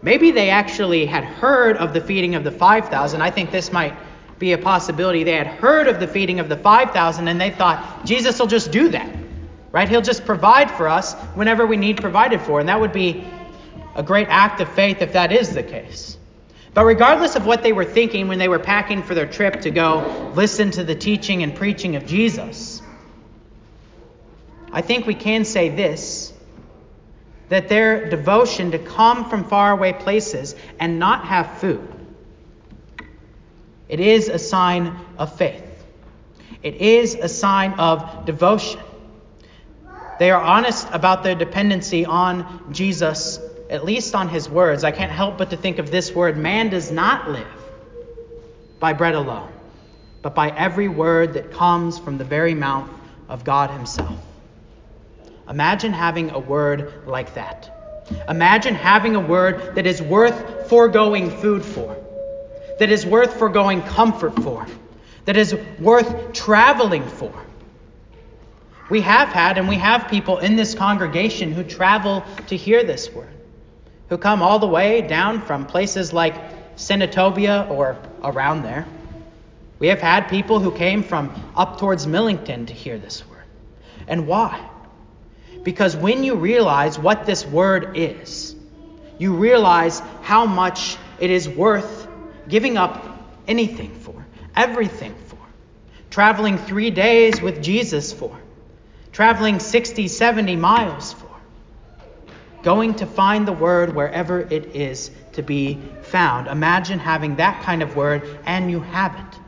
Maybe 0.01 0.31
they 0.31 0.50
actually 0.50 1.05
had 1.05 1.24
heard 1.24 1.77
of 1.77 1.93
the 1.93 2.01
feeding 2.01 2.36
of 2.36 2.43
the 2.43 2.51
5,000. 2.51 3.22
I 3.22 3.31
think 3.31 3.51
this 3.51 3.72
might 3.72 3.95
be 4.39 4.51
a 4.51 4.57
possibility. 4.57 5.24
They 5.24 5.38
had 5.38 5.48
heard 5.48 5.88
of 5.88 6.00
the 6.00 6.07
feeding 6.07 6.39
of 6.39 6.50
the 6.50 6.57
5,000 6.57 7.27
and 7.27 7.39
they 7.39 7.51
thought, 7.51 8.05
Jesus 8.05 8.39
will 8.39 8.48
just 8.48 8.72
do 8.72 8.89
that, 8.89 9.15
right? 9.72 9.88
He'll 9.88 10.01
just 10.01 10.25
provide 10.25 10.69
for 10.72 10.89
us 10.89 11.13
whenever 11.36 11.65
we 11.65 11.77
need 11.77 12.01
provided 12.01 12.41
for. 12.41 12.60
And 12.60 12.67
that 12.67 12.81
would 12.81 12.91
be 12.91 13.25
a 13.95 14.03
great 14.03 14.27
act 14.29 14.60
of 14.60 14.67
faith 14.74 15.01
if 15.01 15.13
that 15.13 15.31
is 15.31 15.53
the 15.53 15.63
case. 15.63 16.17
But 16.74 16.86
regardless 16.86 17.36
of 17.36 17.46
what 17.46 17.62
they 17.62 17.74
were 17.74 17.86
thinking 17.86 18.27
when 18.27 18.39
they 18.39 18.48
were 18.48 18.60
packing 18.60 19.03
for 19.03 19.13
their 19.13 19.27
trip 19.27 19.62
to 19.62 19.72
go 19.72 20.32
listen 20.36 20.72
to 20.72 20.84
the 20.84 20.96
teaching 20.96 21.44
and 21.44 21.56
preaching 21.56 21.96
of 21.96 22.06
Jesus, 22.06 22.82
I 24.72 24.82
think 24.82 25.06
we 25.06 25.15
can 25.15 25.46
say 25.46 25.70
this 25.70 26.32
that 27.50 27.70
their 27.70 28.10
devotion 28.10 28.72
to 28.72 28.80
come 28.80 29.30
from 29.30 29.44
faraway 29.44 29.94
places 29.94 30.56
and 30.80 30.98
not 30.98 31.25
have 31.25 31.60
food 31.60 31.94
it 33.94 34.00
is 34.00 34.27
a 34.27 34.39
sign 34.39 34.98
of 35.20 35.38
faith. 35.38 35.63
It 36.63 36.75
is 36.75 37.13
a 37.13 37.30
sign 37.30 37.74
of 37.74 38.25
devotion. 38.25 38.80
They 40.18 40.32
are 40.32 40.42
honest 40.42 40.88
about 40.92 41.22
their 41.22 41.36
dependency 41.36 42.03
on 42.06 42.72
Jesus 42.74 43.39
at 43.74 43.84
least 43.84 44.13
on 44.13 44.30
his 44.30 44.48
words, 44.48 44.84
I 44.84 44.92
can't 44.92 45.12
help 45.12 45.39
but 45.39 45.50
to 45.50 45.58
think 45.58 45.80
of 45.80 45.89
this 45.89 46.13
word 46.13 46.38
man 46.38 46.70
does 46.70 46.92
not 46.92 47.32
live 47.32 47.48
by 48.80 48.94
bread 48.94 49.15
alone, 49.15 49.51
but 50.22 50.36
by 50.36 50.51
every 50.51 50.88
word 50.88 51.34
that 51.34 51.51
comes 51.51 51.98
from 51.98 52.20
the 52.20 52.24
very 52.24 52.53
mouth 52.53 52.88
of 53.27 53.44
God 53.44 53.72
himself. 53.72 54.20
Imagine 55.50 55.92
having 55.92 56.30
a 56.30 56.38
word 56.38 57.08
like 57.08 57.34
that. 57.34 58.06
Imagine 58.30 58.75
having 58.75 59.15
a 59.15 59.20
word 59.20 59.74
that 59.74 59.88
is 59.88 60.03
worth 60.03 60.70
foregoing 60.70 61.32
food 61.32 61.65
for, 61.65 61.98
that 62.77 62.92
is 62.92 63.08
worth 63.08 63.34
foregoing 63.39 63.82
comfort 63.82 64.36
for, 64.44 64.68
that 65.25 65.36
is 65.36 65.56
worth 65.80 66.32
traveling 66.34 67.08
for. 67.08 67.34
We 68.92 69.01
have 69.01 69.30
had 69.30 69.58
and 69.58 69.68
we 69.68 69.77
have 69.77 70.10
people 70.10 70.38
in 70.38 70.56
this 70.56 70.75
congregation 70.75 71.51
who 71.51 71.63
travel 71.63 72.24
to 72.48 72.56
hear 72.56 72.84
this 72.84 73.12
word 73.12 73.34
who 74.13 74.17
come 74.20 74.43
all 74.43 74.60
the 74.60 74.67
way 74.67 75.01
down 75.01 75.41
from 75.41 75.65
places 75.65 76.13
like 76.13 76.36
Senatobia 76.77 77.67
or 77.72 77.98
around 78.24 78.62
there. 78.62 78.86
We 79.79 79.88
have 79.88 80.01
had 80.01 80.29
people 80.29 80.60
who 80.60 80.72
came 80.72 81.01
from 81.01 81.34
up 81.55 81.79
towards 81.79 82.05
Millington 82.05 82.67
to 82.67 82.74
hear 82.74 83.00
this 83.00 83.27
word. 83.27 83.41
And 84.08 84.27
why? 84.27 84.70
Because 85.63 85.96
when 85.96 86.24
you 86.24 86.36
realize 86.36 87.00
what 87.00 87.25
this 87.25 87.43
word 87.43 87.98
is, 87.98 88.55
you 89.17 89.34
realize 89.34 90.00
how 90.22 90.46
much 90.46 90.96
it 91.20 91.32
is 91.32 91.50
worth 91.50 92.08
giving 92.48 92.77
up 92.77 93.03
anything 93.48 93.96
for, 93.96 94.24
everything 94.55 95.15
for, 95.25 95.39
traveling 96.12 96.60
three 96.60 96.91
days 96.91 97.41
with 97.41 97.63
Jesus 97.63 98.13
for, 98.13 98.39
traveling 99.12 99.60
60, 99.60 100.08
70 100.08 100.55
miles 100.55 101.13
for 101.13 101.32
going 102.63 102.96
to 102.96 103.05
find 103.05 103.48
the 103.48 103.53
word 103.53 103.93
wherever 103.93 104.39
it 104.39 104.75
is 104.75 105.12
to 105.34 105.41
be 105.41 105.79
found. 106.01 106.48
Imagine 106.48 106.98
having 106.98 107.36
that 107.36 107.62
kind 107.63 107.84
of 107.84 107.96
word 107.96 108.39
and 108.46 108.72
you 108.72 108.79
have 108.79 109.13
it. 109.15 109.39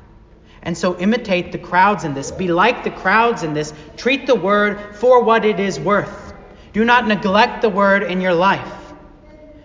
And 0.62 0.78
so 0.78 0.98
imitate 0.98 1.52
the 1.52 1.58
crowds 1.58 2.04
in 2.04 2.14
this. 2.14 2.32
Be 2.32 2.48
like 2.48 2.84
the 2.84 2.92
crowds 2.92 3.44
in 3.44 3.54
this. 3.54 3.74
Treat 3.98 4.28
the 4.28 4.36
word 4.36 4.96
for 4.96 5.24
what 5.24 5.46
it 5.46 5.60
is 5.60 5.80
worth. 5.80 6.34
Do 6.74 6.84
not 6.84 7.08
neglect 7.08 7.62
the 7.62 7.70
word 7.70 8.04
in 8.04 8.20
your 8.20 8.34
life. 8.34 8.74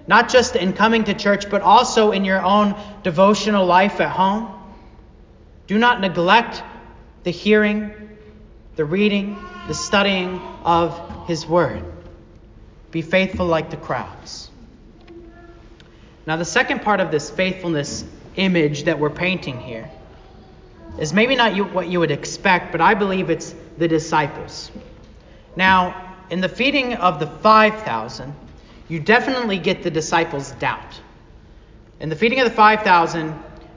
Not 0.06 0.28
just 0.28 0.56
in 0.56 0.72
coming 0.72 1.04
to 1.04 1.14
church, 1.14 1.50
but 1.50 1.62
also 1.62 2.12
in 2.12 2.24
your 2.24 2.42
own 2.42 2.74
devotional 3.02 3.64
life 3.64 4.00
at 4.00 4.10
home. 4.10 4.54
Do 5.66 5.78
not 5.78 6.00
neglect 6.00 6.62
the 7.22 7.30
hearing, 7.30 7.92
the 8.76 8.84
reading, 8.84 9.38
the 9.68 9.74
studying 9.74 10.40
of 10.64 11.26
His 11.26 11.46
Word. 11.46 11.84
Be 12.90 13.02
faithful 13.02 13.46
like 13.46 13.70
the 13.70 13.76
crowds. 13.76 14.50
Now, 16.26 16.36
the 16.36 16.44
second 16.44 16.82
part 16.82 17.00
of 17.00 17.10
this 17.10 17.30
faithfulness 17.30 18.04
image 18.36 18.84
that 18.84 18.98
we're 18.98 19.10
painting 19.10 19.60
here 19.60 19.90
is 20.98 21.12
maybe 21.12 21.34
not 21.34 21.56
you, 21.56 21.64
what 21.64 21.88
you 21.88 22.00
would 22.00 22.10
expect, 22.10 22.72
but 22.72 22.80
I 22.80 22.94
believe 22.94 23.30
it's 23.30 23.54
the 23.78 23.88
disciples. 23.88 24.70
Now, 25.56 26.16
in 26.30 26.40
the 26.40 26.48
feeding 26.48 26.94
of 26.94 27.18
the 27.20 27.26
5,000, 27.26 28.34
you 28.88 29.00
definitely 29.00 29.58
get 29.58 29.82
the 29.82 29.90
disciples' 29.90 30.52
doubt. 30.52 31.00
In 32.00 32.08
the 32.08 32.16
feeding 32.16 32.40
of 32.40 32.48
the 32.48 32.54
5,000, 32.54 33.30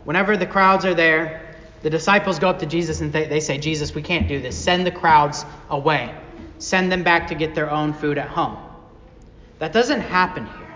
whenever 0.05 0.38
the 0.38 0.46
crowds 0.46 0.86
are 0.86 0.93
there, 0.93 1.55
the 1.82 1.89
disciples 1.89 2.39
go 2.39 2.50
up 2.50 2.60
to 2.60 2.65
Jesus 2.65 3.01
and 3.01 3.12
they, 3.12 3.25
they 3.25 3.39
say, 3.39 3.58
Jesus, 3.58 3.93
we 3.93 4.01
can't 4.01 4.27
do 4.27 4.39
this. 4.39 4.58
Send 4.58 4.86
the 4.86 4.91
crowds 4.91 5.46
away. 5.70 6.15
Send 6.58 6.91
them 6.91 7.03
back 7.03 7.27
to 7.27 7.36
get 7.36 7.53
their 7.53 7.70
own 7.70 7.93
food 7.93 8.17
at 8.17 8.29
home. 8.29 8.58
That 9.60 9.74
doesn't 9.74 10.01
happen 10.01 10.45
here. 10.45 10.75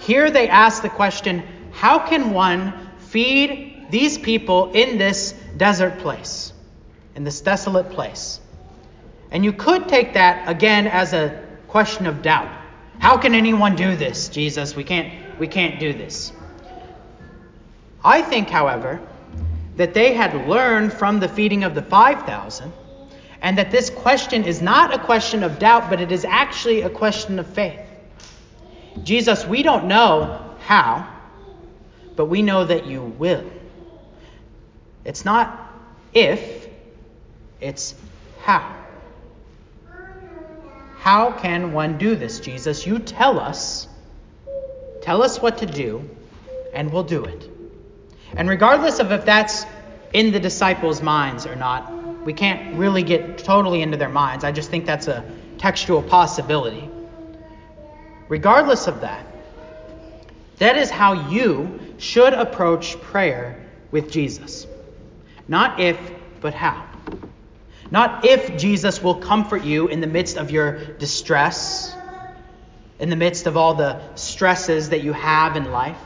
Here 0.00 0.30
they 0.30 0.48
ask 0.48 0.82
the 0.82 0.88
question 0.88 1.42
how 1.72 1.98
can 1.98 2.32
one 2.32 2.90
feed 2.98 3.86
these 3.90 4.18
people 4.18 4.72
in 4.72 4.98
this 4.98 5.34
desert 5.56 5.98
place, 5.98 6.52
in 7.14 7.24
this 7.24 7.40
desolate 7.40 7.90
place? 7.90 8.40
And 9.30 9.44
you 9.44 9.52
could 9.52 9.88
take 9.88 10.14
that 10.14 10.48
again 10.48 10.86
as 10.86 11.12
a 11.12 11.42
question 11.68 12.06
of 12.06 12.20
doubt. 12.20 12.50
How 12.98 13.16
can 13.16 13.34
anyone 13.34 13.74
do 13.76 13.96
this, 13.96 14.28
Jesus? 14.28 14.76
We 14.76 14.84
can't 14.84 15.38
we 15.38 15.48
can't 15.48 15.80
do 15.80 15.92
this. 15.92 16.32
I 18.04 18.22
think, 18.22 18.48
however, 18.48 19.00
that 19.76 19.94
they 19.94 20.12
had 20.12 20.48
learned 20.48 20.92
from 20.92 21.20
the 21.20 21.28
feeding 21.28 21.64
of 21.64 21.74
the 21.74 21.82
5,000 21.82 22.72
and 23.40 23.58
that 23.58 23.70
this 23.70 23.90
question 23.90 24.44
is 24.44 24.60
not 24.60 24.94
a 24.94 24.98
question 24.98 25.42
of 25.42 25.58
doubt, 25.58 25.88
but 25.90 26.00
it 26.00 26.12
is 26.12 26.24
actually 26.24 26.82
a 26.82 26.90
question 26.90 27.38
of 27.38 27.46
faith. 27.46 27.80
Jesus, 29.02 29.46
we 29.46 29.62
don't 29.62 29.86
know 29.86 30.56
how, 30.60 31.08
but 32.16 32.26
we 32.26 32.42
know 32.42 32.64
that 32.64 32.86
you 32.86 33.02
will. 33.02 33.44
It's 35.04 35.24
not 35.24 35.72
if, 36.12 36.68
It's 37.60 37.94
how. 38.40 38.76
How 40.96 41.32
can 41.32 41.72
one 41.72 41.96
do 41.96 42.16
this, 42.16 42.40
Jesus? 42.40 42.86
You 42.86 42.98
tell 42.98 43.38
us. 43.38 43.88
Tell 45.00 45.22
us 45.22 45.40
what 45.40 45.58
to 45.58 45.66
do, 45.66 46.08
and 46.72 46.92
we'll 46.92 47.04
do 47.04 47.24
it. 47.24 47.48
And 48.36 48.48
regardless 48.48 48.98
of 48.98 49.12
if 49.12 49.24
that's 49.24 49.64
in 50.12 50.32
the 50.32 50.40
disciples' 50.40 51.02
minds 51.02 51.46
or 51.46 51.56
not, 51.56 51.92
we 52.24 52.32
can't 52.32 52.76
really 52.76 53.02
get 53.02 53.38
totally 53.38 53.82
into 53.82 53.96
their 53.96 54.08
minds. 54.08 54.44
I 54.44 54.52
just 54.52 54.70
think 54.70 54.86
that's 54.86 55.08
a 55.08 55.24
textual 55.58 56.02
possibility. 56.02 56.88
Regardless 58.32 58.86
of 58.86 59.02
that, 59.02 59.26
that 60.56 60.78
is 60.78 60.88
how 60.88 61.28
you 61.28 61.78
should 61.98 62.32
approach 62.32 62.98
prayer 63.02 63.62
with 63.90 64.10
Jesus. 64.10 64.66
Not 65.48 65.78
if, 65.78 65.98
but 66.40 66.54
how. 66.54 66.86
Not 67.90 68.24
if 68.24 68.56
Jesus 68.56 69.02
will 69.02 69.16
comfort 69.16 69.64
you 69.64 69.88
in 69.88 70.00
the 70.00 70.06
midst 70.06 70.38
of 70.38 70.50
your 70.50 70.82
distress, 70.94 71.94
in 72.98 73.10
the 73.10 73.16
midst 73.16 73.46
of 73.46 73.58
all 73.58 73.74
the 73.74 74.00
stresses 74.14 74.88
that 74.88 75.02
you 75.02 75.12
have 75.12 75.54
in 75.54 75.70
life. 75.70 76.00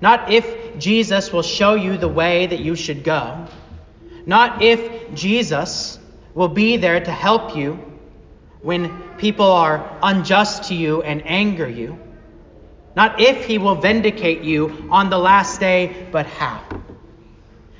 Not 0.00 0.32
if 0.32 0.78
Jesus 0.78 1.34
will 1.34 1.42
show 1.42 1.74
you 1.74 1.98
the 1.98 2.08
way 2.08 2.46
that 2.46 2.60
you 2.60 2.76
should 2.76 3.04
go. 3.04 3.46
Not 4.24 4.62
if 4.62 5.12
Jesus 5.12 5.98
will 6.32 6.48
be 6.48 6.78
there 6.78 6.98
to 6.98 7.10
help 7.10 7.54
you 7.54 7.95
when 8.66 8.90
people 9.16 9.46
are 9.46 9.96
unjust 10.02 10.64
to 10.64 10.74
you 10.74 11.00
and 11.02 11.22
anger 11.24 11.68
you. 11.68 11.96
Not 12.96 13.20
if 13.20 13.44
he 13.44 13.58
will 13.58 13.76
vindicate 13.76 14.42
you 14.42 14.88
on 14.90 15.08
the 15.08 15.16
last 15.16 15.60
day, 15.60 16.08
but 16.10 16.26
how. 16.26 16.60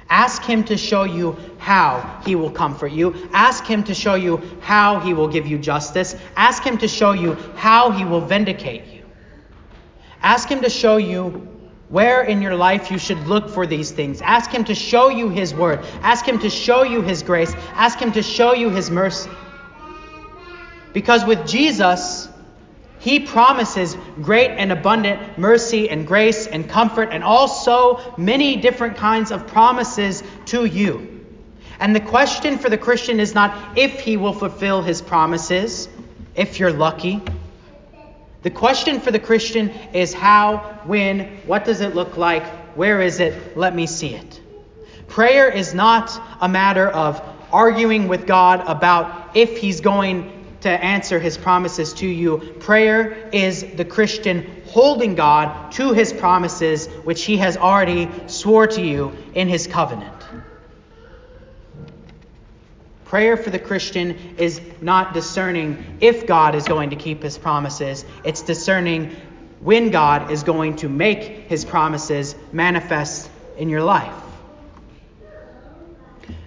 Ask 0.09 0.45
him 0.45 0.63
to 0.67 0.77
show 0.77 1.03
you 1.03 1.37
how 1.59 2.23
he 2.25 2.37
will 2.37 2.53
comfort 2.53 2.93
you. 2.93 3.29
Ask 3.33 3.65
him 3.65 3.83
to 3.83 3.95
show 3.95 4.15
you 4.15 4.41
how 4.61 5.01
he 5.01 5.13
will 5.13 5.27
give 5.27 5.49
you 5.49 5.59
justice. 5.59 6.15
Ask 6.37 6.63
him 6.63 6.79
to 6.79 6.87
show 6.87 7.11
you 7.11 7.33
how 7.57 7.91
he 7.91 8.05
will 8.05 8.21
vindicate 8.21 8.87
you. 8.87 9.03
Ask 10.23 10.49
him 10.49 10.61
to 10.61 10.71
show 10.71 10.99
you 10.99 11.49
where 11.89 12.23
in 12.23 12.41
your 12.41 12.55
life 12.55 12.93
you 12.93 12.99
should 12.99 13.27
look 13.27 13.51
for 13.51 13.67
these 13.67 13.91
things. 13.91 14.23
Ask 14.23 14.53
him 14.53 14.63
to 14.67 14.75
show 14.77 15.09
you 15.09 15.31
his 15.31 15.53
word. 15.53 15.81
Ask 16.03 16.25
him 16.25 16.39
to 16.39 16.49
show 16.49 16.85
you 16.85 17.03
his 17.03 17.25
grace. 17.25 17.53
Ask 17.75 17.99
him 17.99 18.13
to 18.13 18.23
show 18.23 18.55
you 18.55 18.71
his 18.71 18.89
mercy. 18.89 19.31
Because 20.97 21.27
with 21.27 21.47
Jesus, 21.47 22.27
he 23.01 23.21
promises 23.21 23.99
great 24.23 24.53
and 24.53 24.73
abundant 24.73 25.37
mercy 25.37 25.91
and 25.91 26.07
grace 26.07 26.47
and 26.47 26.67
comfort 26.71 27.11
and 27.13 27.23
also 27.23 28.15
many 28.17 28.57
different 28.57 28.97
kinds 28.97 29.31
of 29.31 29.47
promises 29.47 30.23
to 30.47 30.65
you. 30.65 31.23
And 31.81 31.95
the 31.95 32.01
question 32.01 32.57
for 32.57 32.71
the 32.71 32.79
Christian 32.79 33.21
is 33.21 33.35
not 33.35 33.77
if 33.77 34.01
he 34.01 34.17
will 34.17 34.33
fulfill 34.33 34.81
his 34.81 35.03
promises, 35.03 35.91
if 36.35 36.59
you're 36.59 36.73
lucky. 36.73 37.21
The 38.41 38.51
question 38.51 38.99
for 38.99 39.11
the 39.11 39.21
Christian 39.21 39.69
is 39.93 40.15
how, 40.15 40.81
when, 40.87 41.27
what 41.45 41.67
does 41.67 41.83
it 41.83 41.95
look 41.95 42.17
like, 42.17 42.47
where 42.75 43.03
is 43.03 43.21
it, 43.21 43.55
let 43.55 43.75
me 43.75 43.87
see 43.87 44.15
it. 44.15 44.41
Prayer 45.09 45.51
is 45.51 45.75
not 45.75 46.19
a 46.41 46.49
matter 46.49 46.89
of 46.89 47.21
arguing 47.53 48.09
with 48.09 48.27
God 48.27 48.65
about 48.67 49.37
if 49.37 49.59
he's 49.59 49.83
going 49.83 50.36
to 50.67 50.85
answer 50.85 51.21
his 51.21 51.39
promises 51.39 51.93
to 51.95 52.07
you. 52.07 52.39
Prayer 52.59 53.29
is 53.33 53.65
the 53.77 53.85
Christian 53.85 54.63
holding 54.67 55.15
God 55.15 55.71
to 55.73 55.93
his 55.93 56.13
promises, 56.13 56.89
which 57.05 57.23
he 57.25 57.37
has 57.37 57.57
already 57.57 58.11
swore 58.27 58.67
to 58.67 58.83
you 58.83 59.13
in 59.35 59.49
his 59.49 59.69
covenant. 59.69 60.13
Prayer 63.05 63.37
for 63.37 63.51
the 63.51 63.61
Christian 63.61 64.35
is 64.39 64.61
not 64.81 65.15
discerning 65.15 65.99
if 66.01 66.27
God 66.27 66.57
is 66.57 66.67
going 66.67 66.91
to 66.91 66.97
keep 66.97 67.23
his 67.23 67.39
promises, 67.39 68.05
it's 68.25 68.43
discerning 68.43 69.15
when 69.61 69.93
God 69.93 70.33
is 70.33 70.43
going 70.43 70.75
to 70.77 70.89
make 70.89 71.23
his 71.49 71.65
promises 71.65 72.35
manifest 72.51 73.31
in 73.57 73.69
your 73.69 73.85
life. 73.85 74.13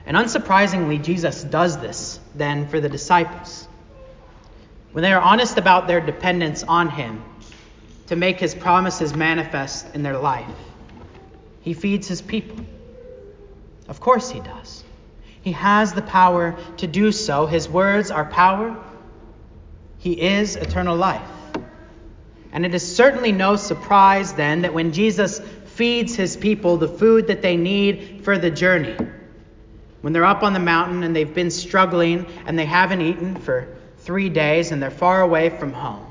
And 0.06 0.18
unsurprisingly, 0.18 1.02
Jesus 1.02 1.42
does 1.42 1.80
this 1.80 2.20
then 2.36 2.68
for 2.68 2.82
the 2.82 2.90
disciples 2.90 3.69
when 4.92 5.04
they 5.04 5.14
are 5.14 5.22
honest 5.22 5.58
about 5.58 5.88
their 5.88 6.02
dependence 6.02 6.64
on 6.64 6.90
Him 6.90 7.24
to 8.08 8.16
make 8.16 8.40
His 8.40 8.56
promises 8.56 9.14
manifest 9.14 9.94
in 9.94 10.04
their 10.04 10.18
life. 10.18 10.50
He 11.62 11.74
feeds 11.74 12.08
His 12.08 12.22
people. 12.22 12.66
Of 13.88 14.00
course, 14.00 14.30
He 14.30 14.40
does. 14.40 14.84
He 15.42 15.52
has 15.54 15.94
the 15.94 16.02
power 16.02 16.58
to 16.78 16.88
do 16.88 17.12
so. 17.12 17.46
His 17.46 17.70
words 17.70 18.12
are 18.12 18.26
power. 18.26 18.78
He 20.00 20.20
is 20.20 20.56
eternal 20.56 20.96
life. 20.96 21.30
And 22.52 22.66
it 22.66 22.74
is 22.74 22.96
certainly 22.96 23.32
no 23.32 23.56
surprise 23.56 24.34
then 24.34 24.62
that 24.64 24.74
when 24.74 24.92
Jesus 24.92 25.40
feeds 25.66 26.16
his 26.16 26.36
people 26.36 26.78
the 26.78 26.88
food 26.88 27.28
that 27.28 27.42
they 27.42 27.56
need 27.56 28.22
for 28.24 28.38
the 28.38 28.50
journey, 28.50 28.98
when 30.02 30.14
they're 30.14 30.26
up 30.26 30.44
on 30.44 30.54
the 30.54 30.60
mountain 30.60 31.04
and 31.04 31.16
they've 31.16 31.34
been 31.34 31.52
struggling 31.52 32.26
and 32.46 32.58
they 32.58 32.66
haven't 32.66 33.02
eaten 33.02 33.36
for 33.36 33.68
three 34.00 34.30
days 34.30 34.72
and 34.72 34.82
they're 34.82 34.92
far 34.92 35.22
away 35.22 35.50
from 35.50 35.74
home. 35.74 36.06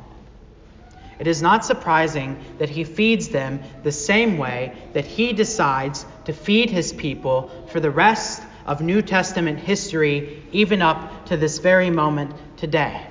It 1.18 1.26
is 1.26 1.42
not 1.42 1.64
surprising 1.64 2.38
that 2.58 2.68
he 2.68 2.84
feeds 2.84 3.28
them 3.28 3.60
the 3.82 3.90
same 3.90 4.38
way 4.38 4.72
that 4.92 5.04
he 5.04 5.32
decides 5.32 6.06
to 6.26 6.32
feed 6.32 6.70
his 6.70 6.92
people 6.92 7.50
for 7.72 7.80
the 7.80 7.90
rest 7.90 8.42
of 8.66 8.80
New 8.80 9.02
Testament 9.02 9.58
history, 9.58 10.42
even 10.52 10.80
up 10.80 11.26
to 11.26 11.36
this 11.36 11.58
very 11.58 11.90
moment 11.90 12.34
today. 12.56 13.04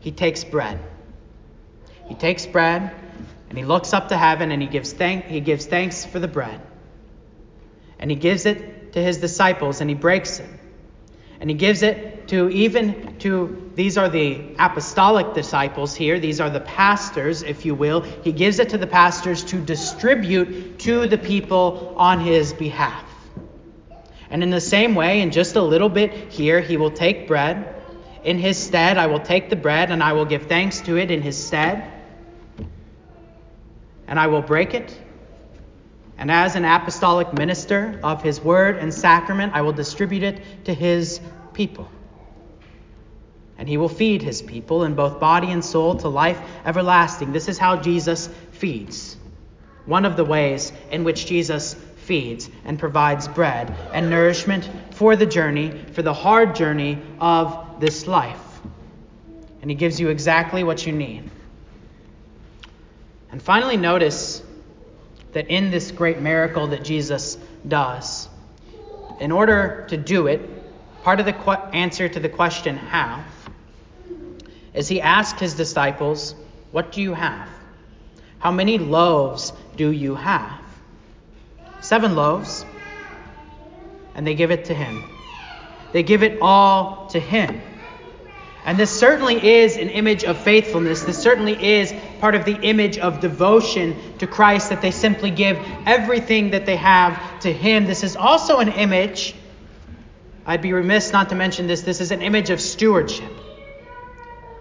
He 0.00 0.10
takes 0.10 0.44
bread. 0.44 0.78
He 2.06 2.14
takes 2.14 2.44
bread 2.44 2.92
and 3.48 3.56
he 3.56 3.64
looks 3.64 3.94
up 3.94 4.08
to 4.08 4.16
heaven 4.16 4.50
and 4.50 4.60
he 4.60 4.68
gives, 4.68 4.92
thank, 4.92 5.24
he 5.24 5.40
gives 5.40 5.64
thanks 5.64 6.04
for 6.04 6.18
the 6.18 6.28
bread. 6.28 6.60
And 7.98 8.10
he 8.10 8.16
gives 8.16 8.44
it 8.44 8.92
to 8.92 9.02
his 9.02 9.18
disciples 9.18 9.80
and 9.80 9.88
he 9.88 9.94
breaks 9.94 10.40
it. 10.40 10.50
And 11.40 11.48
he 11.48 11.56
gives 11.56 11.82
it 11.82 12.13
to 12.28 12.48
even 12.50 13.18
to, 13.18 13.72
these 13.74 13.98
are 13.98 14.08
the 14.08 14.54
apostolic 14.58 15.34
disciples 15.34 15.94
here, 15.94 16.18
these 16.18 16.40
are 16.40 16.50
the 16.50 16.60
pastors, 16.60 17.42
if 17.42 17.64
you 17.64 17.74
will. 17.74 18.00
He 18.00 18.32
gives 18.32 18.58
it 18.58 18.70
to 18.70 18.78
the 18.78 18.86
pastors 18.86 19.44
to 19.44 19.60
distribute 19.60 20.78
to 20.80 21.06
the 21.06 21.18
people 21.18 21.94
on 21.96 22.20
his 22.20 22.52
behalf. 22.52 23.04
And 24.30 24.42
in 24.42 24.50
the 24.50 24.60
same 24.60 24.94
way, 24.94 25.20
in 25.20 25.30
just 25.30 25.56
a 25.56 25.62
little 25.62 25.88
bit 25.88 26.32
here, 26.32 26.60
he 26.60 26.76
will 26.76 26.90
take 26.90 27.28
bread. 27.28 27.74
In 28.24 28.38
his 28.38 28.56
stead, 28.56 28.98
I 28.98 29.06
will 29.06 29.20
take 29.20 29.50
the 29.50 29.56
bread 29.56 29.90
and 29.90 30.02
I 30.02 30.14
will 30.14 30.24
give 30.24 30.46
thanks 30.46 30.80
to 30.82 30.96
it 30.96 31.10
in 31.10 31.22
his 31.22 31.36
stead. 31.36 31.90
And 34.06 34.18
I 34.18 34.26
will 34.26 34.42
break 34.42 34.74
it 34.74 34.98
and 36.16 36.30
as 36.30 36.54
an 36.54 36.64
apostolic 36.64 37.32
minister 37.32 37.98
of 38.02 38.22
his 38.22 38.40
word 38.40 38.76
and 38.76 38.92
sacrament, 38.92 39.52
I 39.54 39.62
will 39.62 39.72
distribute 39.72 40.22
it 40.22 40.64
to 40.64 40.74
his 40.74 41.20
people. 41.52 41.88
And 43.56 43.68
he 43.68 43.76
will 43.76 43.88
feed 43.88 44.22
his 44.22 44.42
people 44.42 44.84
in 44.84 44.94
both 44.94 45.20
body 45.20 45.50
and 45.50 45.64
soul 45.64 45.96
to 45.96 46.08
life 46.08 46.40
everlasting. 46.64 47.32
This 47.32 47.48
is 47.48 47.58
how 47.58 47.76
Jesus 47.76 48.28
feeds. 48.52 49.16
One 49.86 50.04
of 50.04 50.16
the 50.16 50.24
ways 50.24 50.72
in 50.90 51.04
which 51.04 51.26
Jesus 51.26 51.74
feeds 51.74 52.50
and 52.64 52.78
provides 52.78 53.28
bread 53.28 53.74
and 53.92 54.10
nourishment 54.10 54.68
for 54.90 55.16
the 55.16 55.26
journey, 55.26 55.70
for 55.92 56.02
the 56.02 56.12
hard 56.12 56.54
journey 56.54 57.00
of 57.20 57.80
this 57.80 58.06
life. 58.06 58.40
And 59.62 59.70
he 59.70 59.74
gives 59.74 59.98
you 59.98 60.08
exactly 60.08 60.64
what 60.64 60.86
you 60.86 60.92
need. 60.92 61.30
And 63.30 63.42
finally, 63.42 63.76
notice 63.76 64.42
that 65.32 65.48
in 65.48 65.70
this 65.70 65.90
great 65.90 66.20
miracle 66.20 66.68
that 66.68 66.84
Jesus 66.84 67.36
does, 67.66 68.28
in 69.20 69.32
order 69.32 69.86
to 69.88 69.96
do 69.96 70.26
it, 70.26 70.40
part 71.02 71.18
of 71.18 71.26
the 71.26 71.32
qu- 71.32 71.52
answer 71.72 72.08
to 72.08 72.20
the 72.20 72.28
question, 72.28 72.76
how, 72.76 73.24
is 74.74 74.88
he 74.88 75.00
asked 75.00 75.40
his 75.40 75.54
disciples, 75.54 76.34
What 76.72 76.92
do 76.92 77.00
you 77.00 77.14
have? 77.14 77.48
How 78.38 78.50
many 78.50 78.76
loaves 78.78 79.52
do 79.76 79.90
you 79.90 80.16
have? 80.16 80.60
Seven 81.80 82.14
loaves. 82.14 82.66
And 84.14 84.26
they 84.26 84.34
give 84.34 84.50
it 84.50 84.66
to 84.66 84.74
him. 84.74 85.04
They 85.92 86.02
give 86.02 86.22
it 86.22 86.38
all 86.42 87.06
to 87.08 87.20
him. 87.20 87.62
And 88.64 88.78
this 88.78 88.90
certainly 88.90 89.46
is 89.46 89.76
an 89.76 89.90
image 89.90 90.24
of 90.24 90.38
faithfulness. 90.38 91.02
This 91.02 91.18
certainly 91.18 91.62
is 91.62 91.94
part 92.18 92.34
of 92.34 92.46
the 92.46 92.54
image 92.54 92.96
of 92.96 93.20
devotion 93.20 93.94
to 94.18 94.26
Christ 94.26 94.70
that 94.70 94.80
they 94.80 94.90
simply 94.90 95.30
give 95.30 95.58
everything 95.84 96.50
that 96.50 96.64
they 96.64 96.76
have 96.76 97.40
to 97.40 97.52
Him. 97.52 97.84
This 97.84 98.02
is 98.02 98.16
also 98.16 98.60
an 98.60 98.70
image, 98.70 99.34
I'd 100.46 100.62
be 100.62 100.72
remiss 100.72 101.12
not 101.12 101.28
to 101.28 101.34
mention 101.34 101.66
this, 101.66 101.82
this 101.82 102.00
is 102.00 102.10
an 102.10 102.22
image 102.22 102.48
of 102.48 102.58
stewardship. 102.58 103.30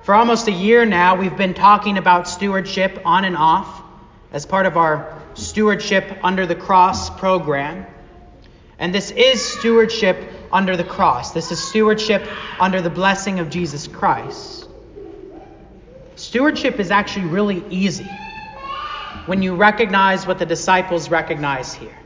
For 0.03 0.13
almost 0.13 0.49
a 0.49 0.51
year 0.51 0.85
now, 0.85 1.15
we've 1.15 1.37
been 1.37 1.53
talking 1.53 1.97
about 1.97 2.27
stewardship 2.27 3.01
on 3.05 3.23
and 3.23 3.37
off 3.37 3.81
as 4.33 4.45
part 4.45 4.65
of 4.65 4.75
our 4.75 5.17
Stewardship 5.33 6.19
Under 6.21 6.45
the 6.45 6.55
Cross 6.55 7.11
program. 7.11 7.85
And 8.77 8.93
this 8.93 9.11
is 9.11 9.41
stewardship 9.41 10.17
under 10.51 10.75
the 10.75 10.83
cross. 10.83 11.31
This 11.31 11.53
is 11.53 11.63
stewardship 11.63 12.27
under 12.59 12.81
the 12.81 12.89
blessing 12.89 13.39
of 13.39 13.49
Jesus 13.49 13.87
Christ. 13.87 14.67
Stewardship 16.17 16.81
is 16.81 16.91
actually 16.91 17.27
really 17.27 17.63
easy 17.69 18.09
when 19.25 19.41
you 19.41 19.55
recognize 19.55 20.27
what 20.27 20.37
the 20.37 20.45
disciples 20.45 21.09
recognize 21.09 21.73
here. 21.73 21.97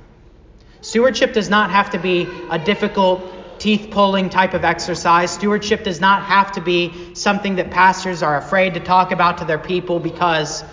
Stewardship 0.81 1.33
does 1.33 1.49
not 1.49 1.71
have 1.71 1.89
to 1.89 1.97
be 1.97 2.27
a 2.51 2.59
difficult, 2.59 3.21
teeth 3.59 3.89
pulling 3.91 4.29
type 4.29 4.53
of 4.53 4.63
exercise. 4.63 5.31
Stewardship 5.31 5.83
does 5.83 5.99
not 5.99 6.23
have 6.23 6.51
to 6.53 6.61
be 6.61 7.13
something 7.15 7.55
that 7.55 7.71
pastors 7.71 8.23
are 8.23 8.37
afraid 8.37 8.73
to 8.75 8.79
talk 8.79 9.11
about 9.11 9.39
to 9.39 9.45
their 9.45 9.59
people 9.59 9.99
because 9.99 10.63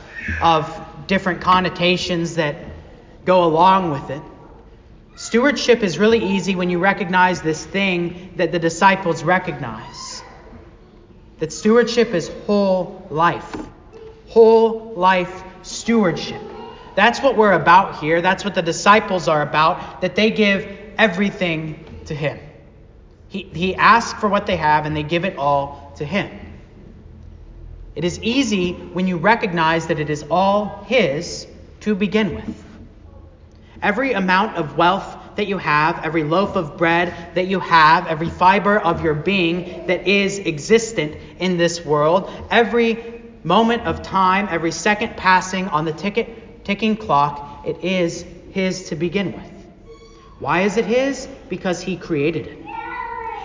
of 0.42 0.87
different 1.07 1.40
connotations 1.40 2.37
that 2.37 2.57
go 3.25 3.44
along 3.44 3.90
with 3.90 4.11
it. 4.11 4.23
Stewardship 5.16 5.83
is 5.83 5.99
really 5.99 6.25
easy 6.25 6.57
when 6.57 6.70
you 6.70 6.79
recognize 6.79 7.40
this 7.40 7.64
thing 7.64 8.33
that 8.37 8.53
the 8.53 8.59
disciples 8.59 9.23
recognize 9.23 10.23
that 11.38 11.53
stewardship 11.53 12.14
is 12.14 12.31
whole 12.47 13.07
life. 13.11 13.55
Whole 14.29 14.94
life 14.94 15.42
stewardship. 15.62 16.40
That's 16.94 17.20
what 17.20 17.37
we're 17.37 17.53
about 17.53 18.01
here. 18.01 18.23
That's 18.23 18.44
what 18.44 18.55
the 18.55 18.62
disciples 18.62 19.29
are 19.29 19.42
about, 19.42 20.01
that 20.01 20.14
they 20.14 20.31
give 20.31 20.66
everything 20.97 21.85
to 22.07 22.14
Him. 22.14 22.38
He, 23.35 23.42
he 23.53 23.75
asks 23.75 24.20
for 24.20 24.29
what 24.29 24.47
they 24.47 24.57
have, 24.57 24.87
and 24.87 24.97
they 24.97 25.03
give 25.03 25.25
it 25.25 25.37
all 25.38 25.92
to 25.97 26.05
Him. 26.05 26.31
It 27.97 28.05
is 28.05 28.23
easy 28.23 28.75
when 28.75 29.09
you 29.09 29.16
recognize 29.16 29.88
that 29.88 29.99
it 29.99 30.09
is 30.09 30.25
all 30.31 30.85
His 30.87 31.49
to 31.81 31.97
begin 31.97 32.37
with. 32.37 32.64
Every 33.83 34.12
amount 34.12 34.55
of 34.55 34.77
wealth 34.77 35.16
that 35.35 35.49
you 35.49 35.59
have, 35.59 36.05
every 36.05 36.23
loaf 36.23 36.55
of 36.55 36.77
bread 36.77 37.12
that 37.35 37.49
you 37.49 37.59
have, 37.59 38.07
every 38.07 38.31
fiber 38.31 38.79
of 38.79 39.03
your 39.03 39.14
being 39.14 39.88
that 39.88 40.07
is 40.07 40.38
existent 40.38 41.16
in 41.40 41.57
this 41.57 41.85
world, 41.85 42.31
every 42.53 43.20
moment 43.42 43.83
of 43.83 44.01
time, 44.01 44.47
every 44.49 44.70
second 44.70 45.16
passing 45.16 45.66
on 45.70 45.85
the 45.85 45.92
ticket, 45.92 46.64
ticking 46.64 46.97
clock, 46.97 47.66
it 47.66 47.83
is 47.83 48.25
His 48.53 48.90
to 48.90 48.94
begin 48.94 49.33
with. 49.33 49.66
Why 50.38 50.61
is 50.61 50.77
it 50.77 50.85
His? 50.85 51.27
Because 51.49 51.81
He 51.81 51.97
created 51.97 52.47
it, 52.47 52.63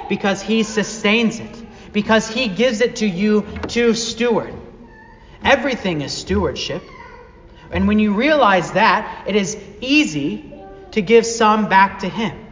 because 0.10 0.42
He 0.42 0.64
sustains 0.64 1.40
it, 1.40 1.94
because 1.94 2.28
He 2.28 2.48
gives 2.48 2.82
it 2.82 2.98
to 2.98 3.08
you 3.08 3.46
to 3.70 3.94
steward. 3.94 4.54
Everything 5.44 6.02
is 6.02 6.12
stewardship. 6.12 6.84
And 7.72 7.88
when 7.88 8.00
you 8.00 8.14
realize 8.14 8.72
that, 8.74 9.26
it 9.28 9.36
is 9.36 9.56
easy 9.80 10.54
to 10.92 11.02
give 11.02 11.26
some 11.26 11.70
back 11.70 12.00
to 12.00 12.10
Him. 12.10 12.48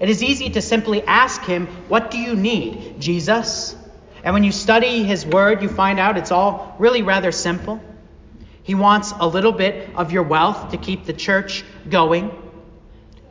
It 0.00 0.08
is 0.10 0.22
easy 0.22 0.50
to 0.50 0.62
simply 0.62 1.02
ask 1.02 1.42
Him, 1.42 1.66
What 1.88 2.10
do 2.10 2.18
you 2.18 2.36
need, 2.36 3.00
Jesus? 3.00 3.74
And 4.24 4.32
when 4.32 4.42
you 4.42 4.52
study 4.52 5.04
his 5.04 5.26
word, 5.26 5.62
you 5.62 5.68
find 5.68 6.00
out 6.00 6.16
it's 6.16 6.32
all 6.32 6.74
really 6.78 7.02
rather 7.02 7.30
simple. 7.30 7.80
He 8.62 8.74
wants 8.74 9.12
a 9.20 9.28
little 9.28 9.52
bit 9.52 9.90
of 9.94 10.12
your 10.12 10.22
wealth 10.22 10.70
to 10.70 10.78
keep 10.78 11.04
the 11.04 11.12
church 11.12 11.62
going. 11.90 12.30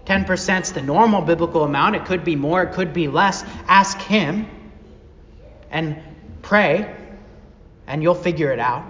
10% 0.05 0.61
is 0.61 0.71
the 0.73 0.81
normal 0.81 1.21
biblical 1.21 1.63
amount. 1.63 1.95
It 1.95 2.05
could 2.05 2.23
be 2.23 2.35
more, 2.35 2.63
it 2.63 2.73
could 2.73 2.93
be 2.93 3.07
less. 3.07 3.43
Ask 3.67 3.99
him 3.99 4.47
and 5.71 5.97
pray, 6.41 6.93
and 7.87 8.03
you'll 8.03 8.15
figure 8.15 8.51
it 8.51 8.59
out. 8.59 8.85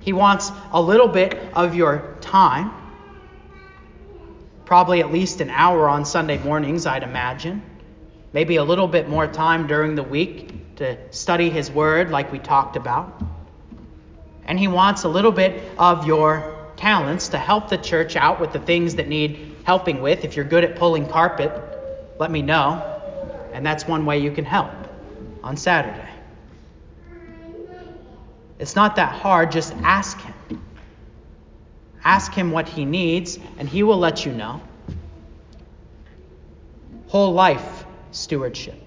He 0.00 0.12
wants 0.12 0.50
a 0.72 0.80
little 0.80 1.08
bit 1.08 1.34
of 1.52 1.74
your 1.74 2.16
time, 2.20 2.72
probably 4.64 5.00
at 5.00 5.12
least 5.12 5.40
an 5.40 5.50
hour 5.50 5.88
on 5.88 6.04
Sunday 6.04 6.38
mornings, 6.38 6.86
I'd 6.86 7.02
imagine 7.02 7.62
maybe 8.32 8.56
a 8.56 8.64
little 8.64 8.88
bit 8.88 9.08
more 9.08 9.26
time 9.26 9.66
during 9.66 9.94
the 9.94 10.02
week 10.02 10.76
to 10.76 10.96
study 11.12 11.50
His 11.50 11.70
Word, 11.70 12.10
like 12.10 12.30
we 12.30 12.38
talked 12.38 12.76
about. 12.76 13.22
And 14.44 14.58
He 14.58 14.68
wants 14.68 15.04
a 15.04 15.08
little 15.08 15.32
bit 15.32 15.62
of 15.78 16.06
your 16.06 16.57
talents 16.78 17.28
to 17.28 17.38
help 17.38 17.68
the 17.68 17.76
church 17.76 18.16
out 18.16 18.40
with 18.40 18.52
the 18.52 18.60
things 18.60 18.94
that 18.94 19.08
need 19.08 19.56
helping 19.64 20.00
with. 20.00 20.24
If 20.24 20.36
you're 20.36 20.44
good 20.44 20.64
at 20.64 20.76
pulling 20.76 21.06
carpet, 21.06 21.52
let 22.18 22.30
me 22.30 22.40
know. 22.40 22.82
And 23.52 23.66
that's 23.66 23.86
one 23.86 24.06
way 24.06 24.18
you 24.18 24.30
can 24.30 24.44
help 24.44 24.70
on 25.42 25.56
Saturday. 25.56 26.08
It's 28.58 28.74
not 28.74 28.96
that 28.96 29.12
hard, 29.12 29.52
just 29.52 29.72
ask 29.82 30.20
Him. 30.20 30.62
Ask 32.04 32.32
Him 32.32 32.50
what 32.50 32.68
He 32.68 32.84
needs, 32.84 33.38
and 33.58 33.68
He 33.68 33.82
will 33.82 33.98
let 33.98 34.24
you 34.24 34.32
know. 34.32 34.60
Whole 37.08 37.32
life 37.32 37.84
stewardship. 38.10 38.80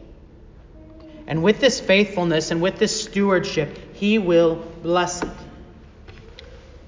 And 1.28 1.44
with 1.44 1.60
this 1.60 1.80
faithfulness 1.80 2.52
and 2.52 2.62
with 2.62 2.78
this 2.78 3.04
stewardship, 3.04 3.96
He 3.96 4.20
will 4.20 4.56
bless 4.82 5.22
it. 5.22 5.30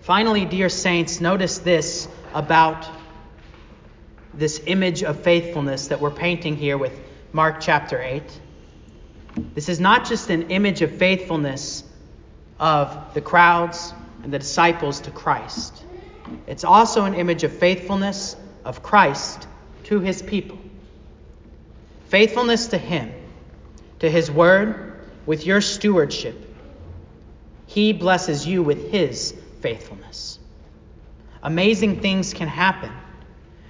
Finally, 0.03 0.43
dear 0.43 0.67
saints, 0.67 1.21
notice 1.21 1.59
this 1.59 2.09
about 2.33 2.85
this 4.33 4.61
image 4.65 5.01
of 5.01 5.23
faithfulness 5.23 5.87
that 5.87 6.01
we're 6.01 6.11
painting 6.11 6.57
here 6.57 6.77
with 6.77 6.91
Mark 7.31 7.61
chapter 7.61 8.01
8. 8.01 8.21
This 9.55 9.69
is 9.69 9.79
not 9.79 10.05
just 10.05 10.29
an 10.29 10.51
image 10.51 10.81
of 10.81 10.91
faithfulness 10.97 11.85
of 12.59 13.13
the 13.13 13.21
crowds 13.21 13.93
and 14.23 14.33
the 14.33 14.39
disciples 14.39 14.99
to 14.99 15.11
Christ, 15.11 15.85
it's 16.47 16.65
also 16.65 17.05
an 17.05 17.13
image 17.13 17.45
of 17.45 17.57
faithfulness 17.57 18.35
of 18.65 18.83
Christ 18.83 19.47
to 19.85 20.01
his 20.01 20.21
people. 20.21 20.57
Faithfulness 22.09 22.67
to 22.67 22.77
Him, 22.77 23.09
to 23.99 24.11
His 24.11 24.29
Word, 24.29 24.99
with 25.25 25.45
your 25.45 25.61
stewardship, 25.61 26.35
He 27.67 27.93
blesses 27.93 28.45
you 28.45 28.61
with 28.63 28.91
His 28.91 29.33
faithfulness. 29.63 30.39
Amazing 31.41 32.01
things 32.01 32.33
can 32.33 32.49
happen 32.49 32.91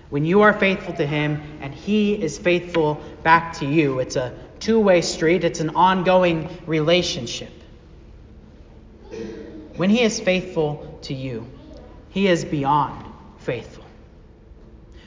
when 0.10 0.26
you 0.26 0.42
are 0.42 0.54
faithful 0.54 0.96
to 0.96 1.06
Him 1.06 1.42
and 1.62 1.74
He 1.74 2.14
is 2.14 2.38
faithful 2.40 3.00
back 3.22 3.54
to 3.60 3.66
you. 3.66 4.00
It's 4.00 4.16
a 4.16 4.34
two 4.60 4.80
way 4.80 5.02
street, 5.02 5.44
it's 5.44 5.60
an 5.60 5.76
ongoing 5.76 6.50
relationship. 6.66 7.54
When 9.76 9.92
He 9.92 10.02
is 10.02 10.20
faithful 10.20 11.00
to 11.04 11.14
you, 11.14 11.48
He 12.10 12.28
is 12.28 12.44
beyond 12.44 13.06
faithful. 13.38 13.84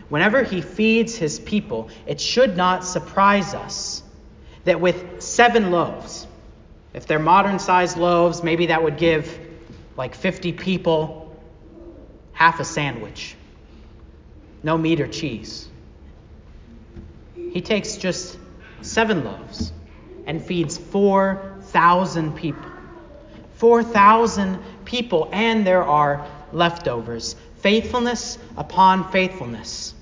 Whenever 0.08 0.44
he 0.44 0.60
feeds 0.60 1.16
his 1.16 1.40
people, 1.40 1.88
it 2.06 2.20
should 2.20 2.56
not 2.56 2.84
surprise 2.84 3.54
us 3.54 4.04
that 4.64 4.80
with 4.80 5.20
seven 5.20 5.72
loaves, 5.72 6.28
if 6.94 7.06
they're 7.06 7.18
modern 7.18 7.58
sized 7.58 7.96
loaves, 7.96 8.44
maybe 8.44 8.66
that 8.66 8.84
would 8.84 8.98
give 8.98 9.45
like 9.96 10.14
50 10.14 10.52
people 10.52 11.34
half 12.32 12.60
a 12.60 12.64
sandwich. 12.64 13.34
No 14.62 14.76
meat 14.76 15.00
or 15.00 15.06
cheese. 15.06 15.68
He 17.34 17.60
takes 17.60 17.96
just 17.96 18.38
seven 18.82 19.24
loaves 19.24 19.72
and 20.26 20.44
feeds 20.44 20.76
4,000 20.76 22.36
people. 22.36 22.70
4,000 23.54 24.58
people, 24.84 25.30
and 25.32 25.66
there 25.66 25.82
are 25.82 26.26
leftovers. 26.52 27.36
Faithfulness 27.60 28.38
upon 28.56 29.10
faithfulness. 29.10 29.94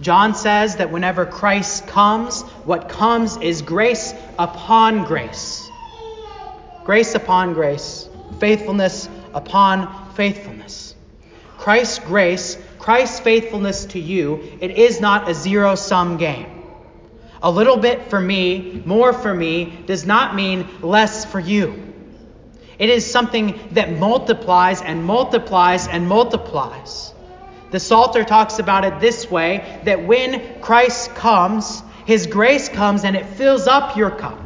John 0.00 0.34
says 0.34 0.76
that 0.76 0.90
whenever 0.90 1.26
Christ 1.26 1.86
comes, 1.86 2.42
what 2.64 2.88
comes 2.88 3.36
is 3.36 3.62
grace 3.62 4.14
upon 4.38 5.04
grace. 5.04 5.70
Grace 6.84 7.14
upon 7.14 7.54
grace, 7.54 8.08
faithfulness 8.40 9.08
upon 9.34 10.12
faithfulness. 10.14 10.94
Christ's 11.58 12.00
grace, 12.00 12.58
Christ's 12.78 13.20
faithfulness 13.20 13.84
to 13.86 14.00
you, 14.00 14.42
it 14.60 14.72
is 14.72 15.00
not 15.00 15.30
a 15.30 15.34
zero 15.34 15.76
sum 15.76 16.16
game. 16.16 16.48
A 17.40 17.50
little 17.50 17.76
bit 17.76 18.10
for 18.10 18.20
me, 18.20 18.82
more 18.84 19.12
for 19.12 19.32
me, 19.32 19.78
does 19.86 20.04
not 20.04 20.34
mean 20.34 20.66
less 20.82 21.24
for 21.24 21.38
you. 21.38 21.94
It 22.80 22.88
is 22.90 23.08
something 23.08 23.60
that 23.72 23.96
multiplies 23.96 24.82
and 24.82 25.04
multiplies 25.04 25.86
and 25.86 26.08
multiplies. 26.08 27.14
The 27.70 27.78
Psalter 27.78 28.24
talks 28.24 28.58
about 28.58 28.84
it 28.84 28.98
this 28.98 29.30
way 29.30 29.80
that 29.84 30.04
when 30.04 30.60
Christ 30.60 31.14
comes, 31.14 31.80
his 32.06 32.26
grace 32.26 32.68
comes 32.68 33.04
and 33.04 33.14
it 33.14 33.24
fills 33.24 33.68
up 33.68 33.96
your 33.96 34.10
cup, 34.10 34.40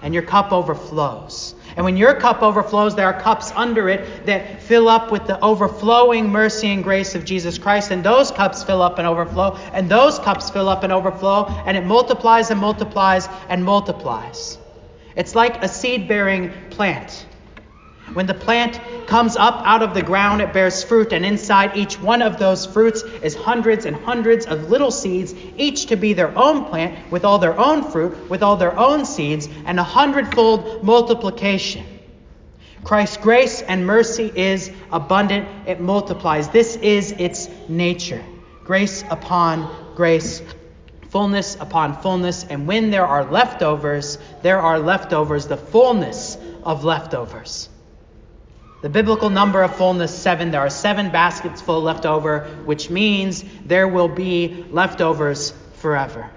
and 0.00 0.14
your 0.14 0.22
cup 0.22 0.52
overflows. 0.52 1.55
And 1.76 1.84
when 1.84 1.98
your 1.98 2.14
cup 2.14 2.42
overflows, 2.42 2.94
there 2.96 3.06
are 3.06 3.20
cups 3.20 3.52
under 3.54 3.88
it 3.90 4.24
that 4.24 4.62
fill 4.62 4.88
up 4.88 5.12
with 5.12 5.26
the 5.26 5.38
overflowing 5.40 6.30
mercy 6.30 6.68
and 6.68 6.82
grace 6.82 7.14
of 7.14 7.26
Jesus 7.26 7.58
Christ. 7.58 7.90
And 7.90 8.02
those 8.02 8.30
cups 8.30 8.64
fill 8.64 8.80
up 8.80 8.98
and 8.98 9.06
overflow, 9.06 9.56
and 9.74 9.88
those 9.88 10.18
cups 10.18 10.48
fill 10.48 10.70
up 10.70 10.84
and 10.84 10.92
overflow, 10.92 11.46
and 11.66 11.76
it 11.76 11.84
multiplies 11.84 12.50
and 12.50 12.58
multiplies 12.58 13.28
and 13.50 13.62
multiplies. 13.62 14.56
It's 15.16 15.34
like 15.34 15.62
a 15.62 15.68
seed 15.68 16.08
bearing 16.08 16.50
plant. 16.70 17.26
When 18.12 18.26
the 18.26 18.34
plant 18.34 18.80
comes 19.06 19.36
up 19.36 19.62
out 19.66 19.82
of 19.82 19.94
the 19.94 20.02
ground, 20.02 20.40
it 20.40 20.52
bears 20.52 20.82
fruit, 20.82 21.12
and 21.12 21.24
inside 21.24 21.76
each 21.76 22.00
one 22.00 22.22
of 22.22 22.38
those 22.38 22.64
fruits 22.64 23.02
is 23.22 23.34
hundreds 23.34 23.84
and 23.84 23.96
hundreds 23.96 24.46
of 24.46 24.70
little 24.70 24.90
seeds, 24.90 25.34
each 25.56 25.86
to 25.86 25.96
be 25.96 26.12
their 26.12 26.36
own 26.36 26.64
plant, 26.64 27.10
with 27.10 27.24
all 27.24 27.38
their 27.38 27.58
own 27.58 27.90
fruit, 27.90 28.30
with 28.30 28.42
all 28.42 28.56
their 28.56 28.78
own 28.78 29.04
seeds, 29.04 29.48
and 29.64 29.78
a 29.78 29.84
hundredfold 29.84 30.82
multiplication. 30.82 31.84
Christ's 32.84 33.16
grace 33.16 33.62
and 33.62 33.84
mercy 33.84 34.32
is 34.34 34.70
abundant, 34.92 35.48
it 35.66 35.80
multiplies. 35.80 36.48
This 36.48 36.76
is 36.76 37.12
its 37.12 37.48
nature 37.68 38.22
grace 38.66 39.04
upon 39.10 39.94
grace, 39.94 40.42
fullness 41.10 41.56
upon 41.60 42.00
fullness. 42.02 42.44
And 42.44 42.66
when 42.66 42.90
there 42.90 43.06
are 43.06 43.24
leftovers, 43.24 44.18
there 44.42 44.60
are 44.60 44.78
leftovers, 44.78 45.46
the 45.46 45.56
fullness 45.56 46.36
of 46.64 46.84
leftovers. 46.84 47.68
The 48.82 48.90
biblical 48.90 49.30
number 49.30 49.62
of 49.62 49.74
fullness, 49.74 50.16
seven. 50.16 50.50
There 50.50 50.60
are 50.60 50.70
seven 50.70 51.10
baskets 51.10 51.60
full 51.62 51.82
left 51.82 52.04
over, 52.04 52.40
which 52.64 52.90
means 52.90 53.44
there 53.64 53.88
will 53.88 54.08
be 54.08 54.66
leftovers 54.70 55.54
forever. 55.74 56.30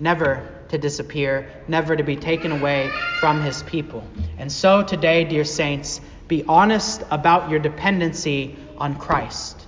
Never 0.00 0.48
to 0.68 0.78
disappear, 0.78 1.48
never 1.66 1.96
to 1.96 2.02
be 2.02 2.16
taken 2.16 2.52
away 2.52 2.90
from 3.20 3.40
his 3.40 3.62
people. 3.62 4.06
And 4.38 4.50
so 4.50 4.82
today, 4.82 5.24
dear 5.24 5.44
saints, 5.44 6.00
be 6.28 6.44
honest 6.46 7.02
about 7.10 7.50
your 7.50 7.58
dependency 7.58 8.56
on 8.76 8.96
Christ. 8.96 9.66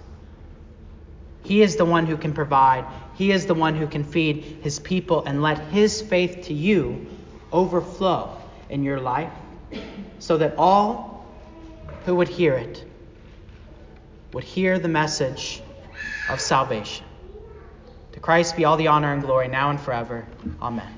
He 1.43 1.63
is 1.63 1.77
the 1.77 1.85
one 1.85 2.07
who 2.07 2.17
can 2.17 2.33
provide, 2.33 2.85
He 3.15 3.31
is 3.31 3.47
the 3.47 3.55
one 3.55 3.77
who 3.77 3.87
can 3.87 4.03
feed 4.05 4.59
His 4.63 4.81
people, 4.81 5.25
and 5.25 5.43
let 5.43 5.59
His 5.69 6.03
faith 6.03 6.47
to 6.47 6.55
you 6.55 7.07
overflow 7.53 8.37
in 8.69 8.83
your 8.83 9.01
life 9.01 9.33
so 10.19 10.39
that 10.39 10.55
all 10.59 11.16
who 12.07 12.17
would 12.17 12.29
hear 12.29 12.55
it 12.55 12.85
would 14.33 14.45
hear 14.45 14.79
the 14.79 14.89
message 14.89 15.63
of 16.29 16.41
salvation. 16.41 17.07
To 18.13 18.21
Christ 18.21 18.57
be 18.57 18.65
all 18.65 18.77
the 18.77 18.89
honor 18.89 19.13
and 19.13 19.23
glory 19.23 19.49
now 19.49 19.71
and 19.71 19.81
forever. 19.81 20.27
Amen. 20.61 20.96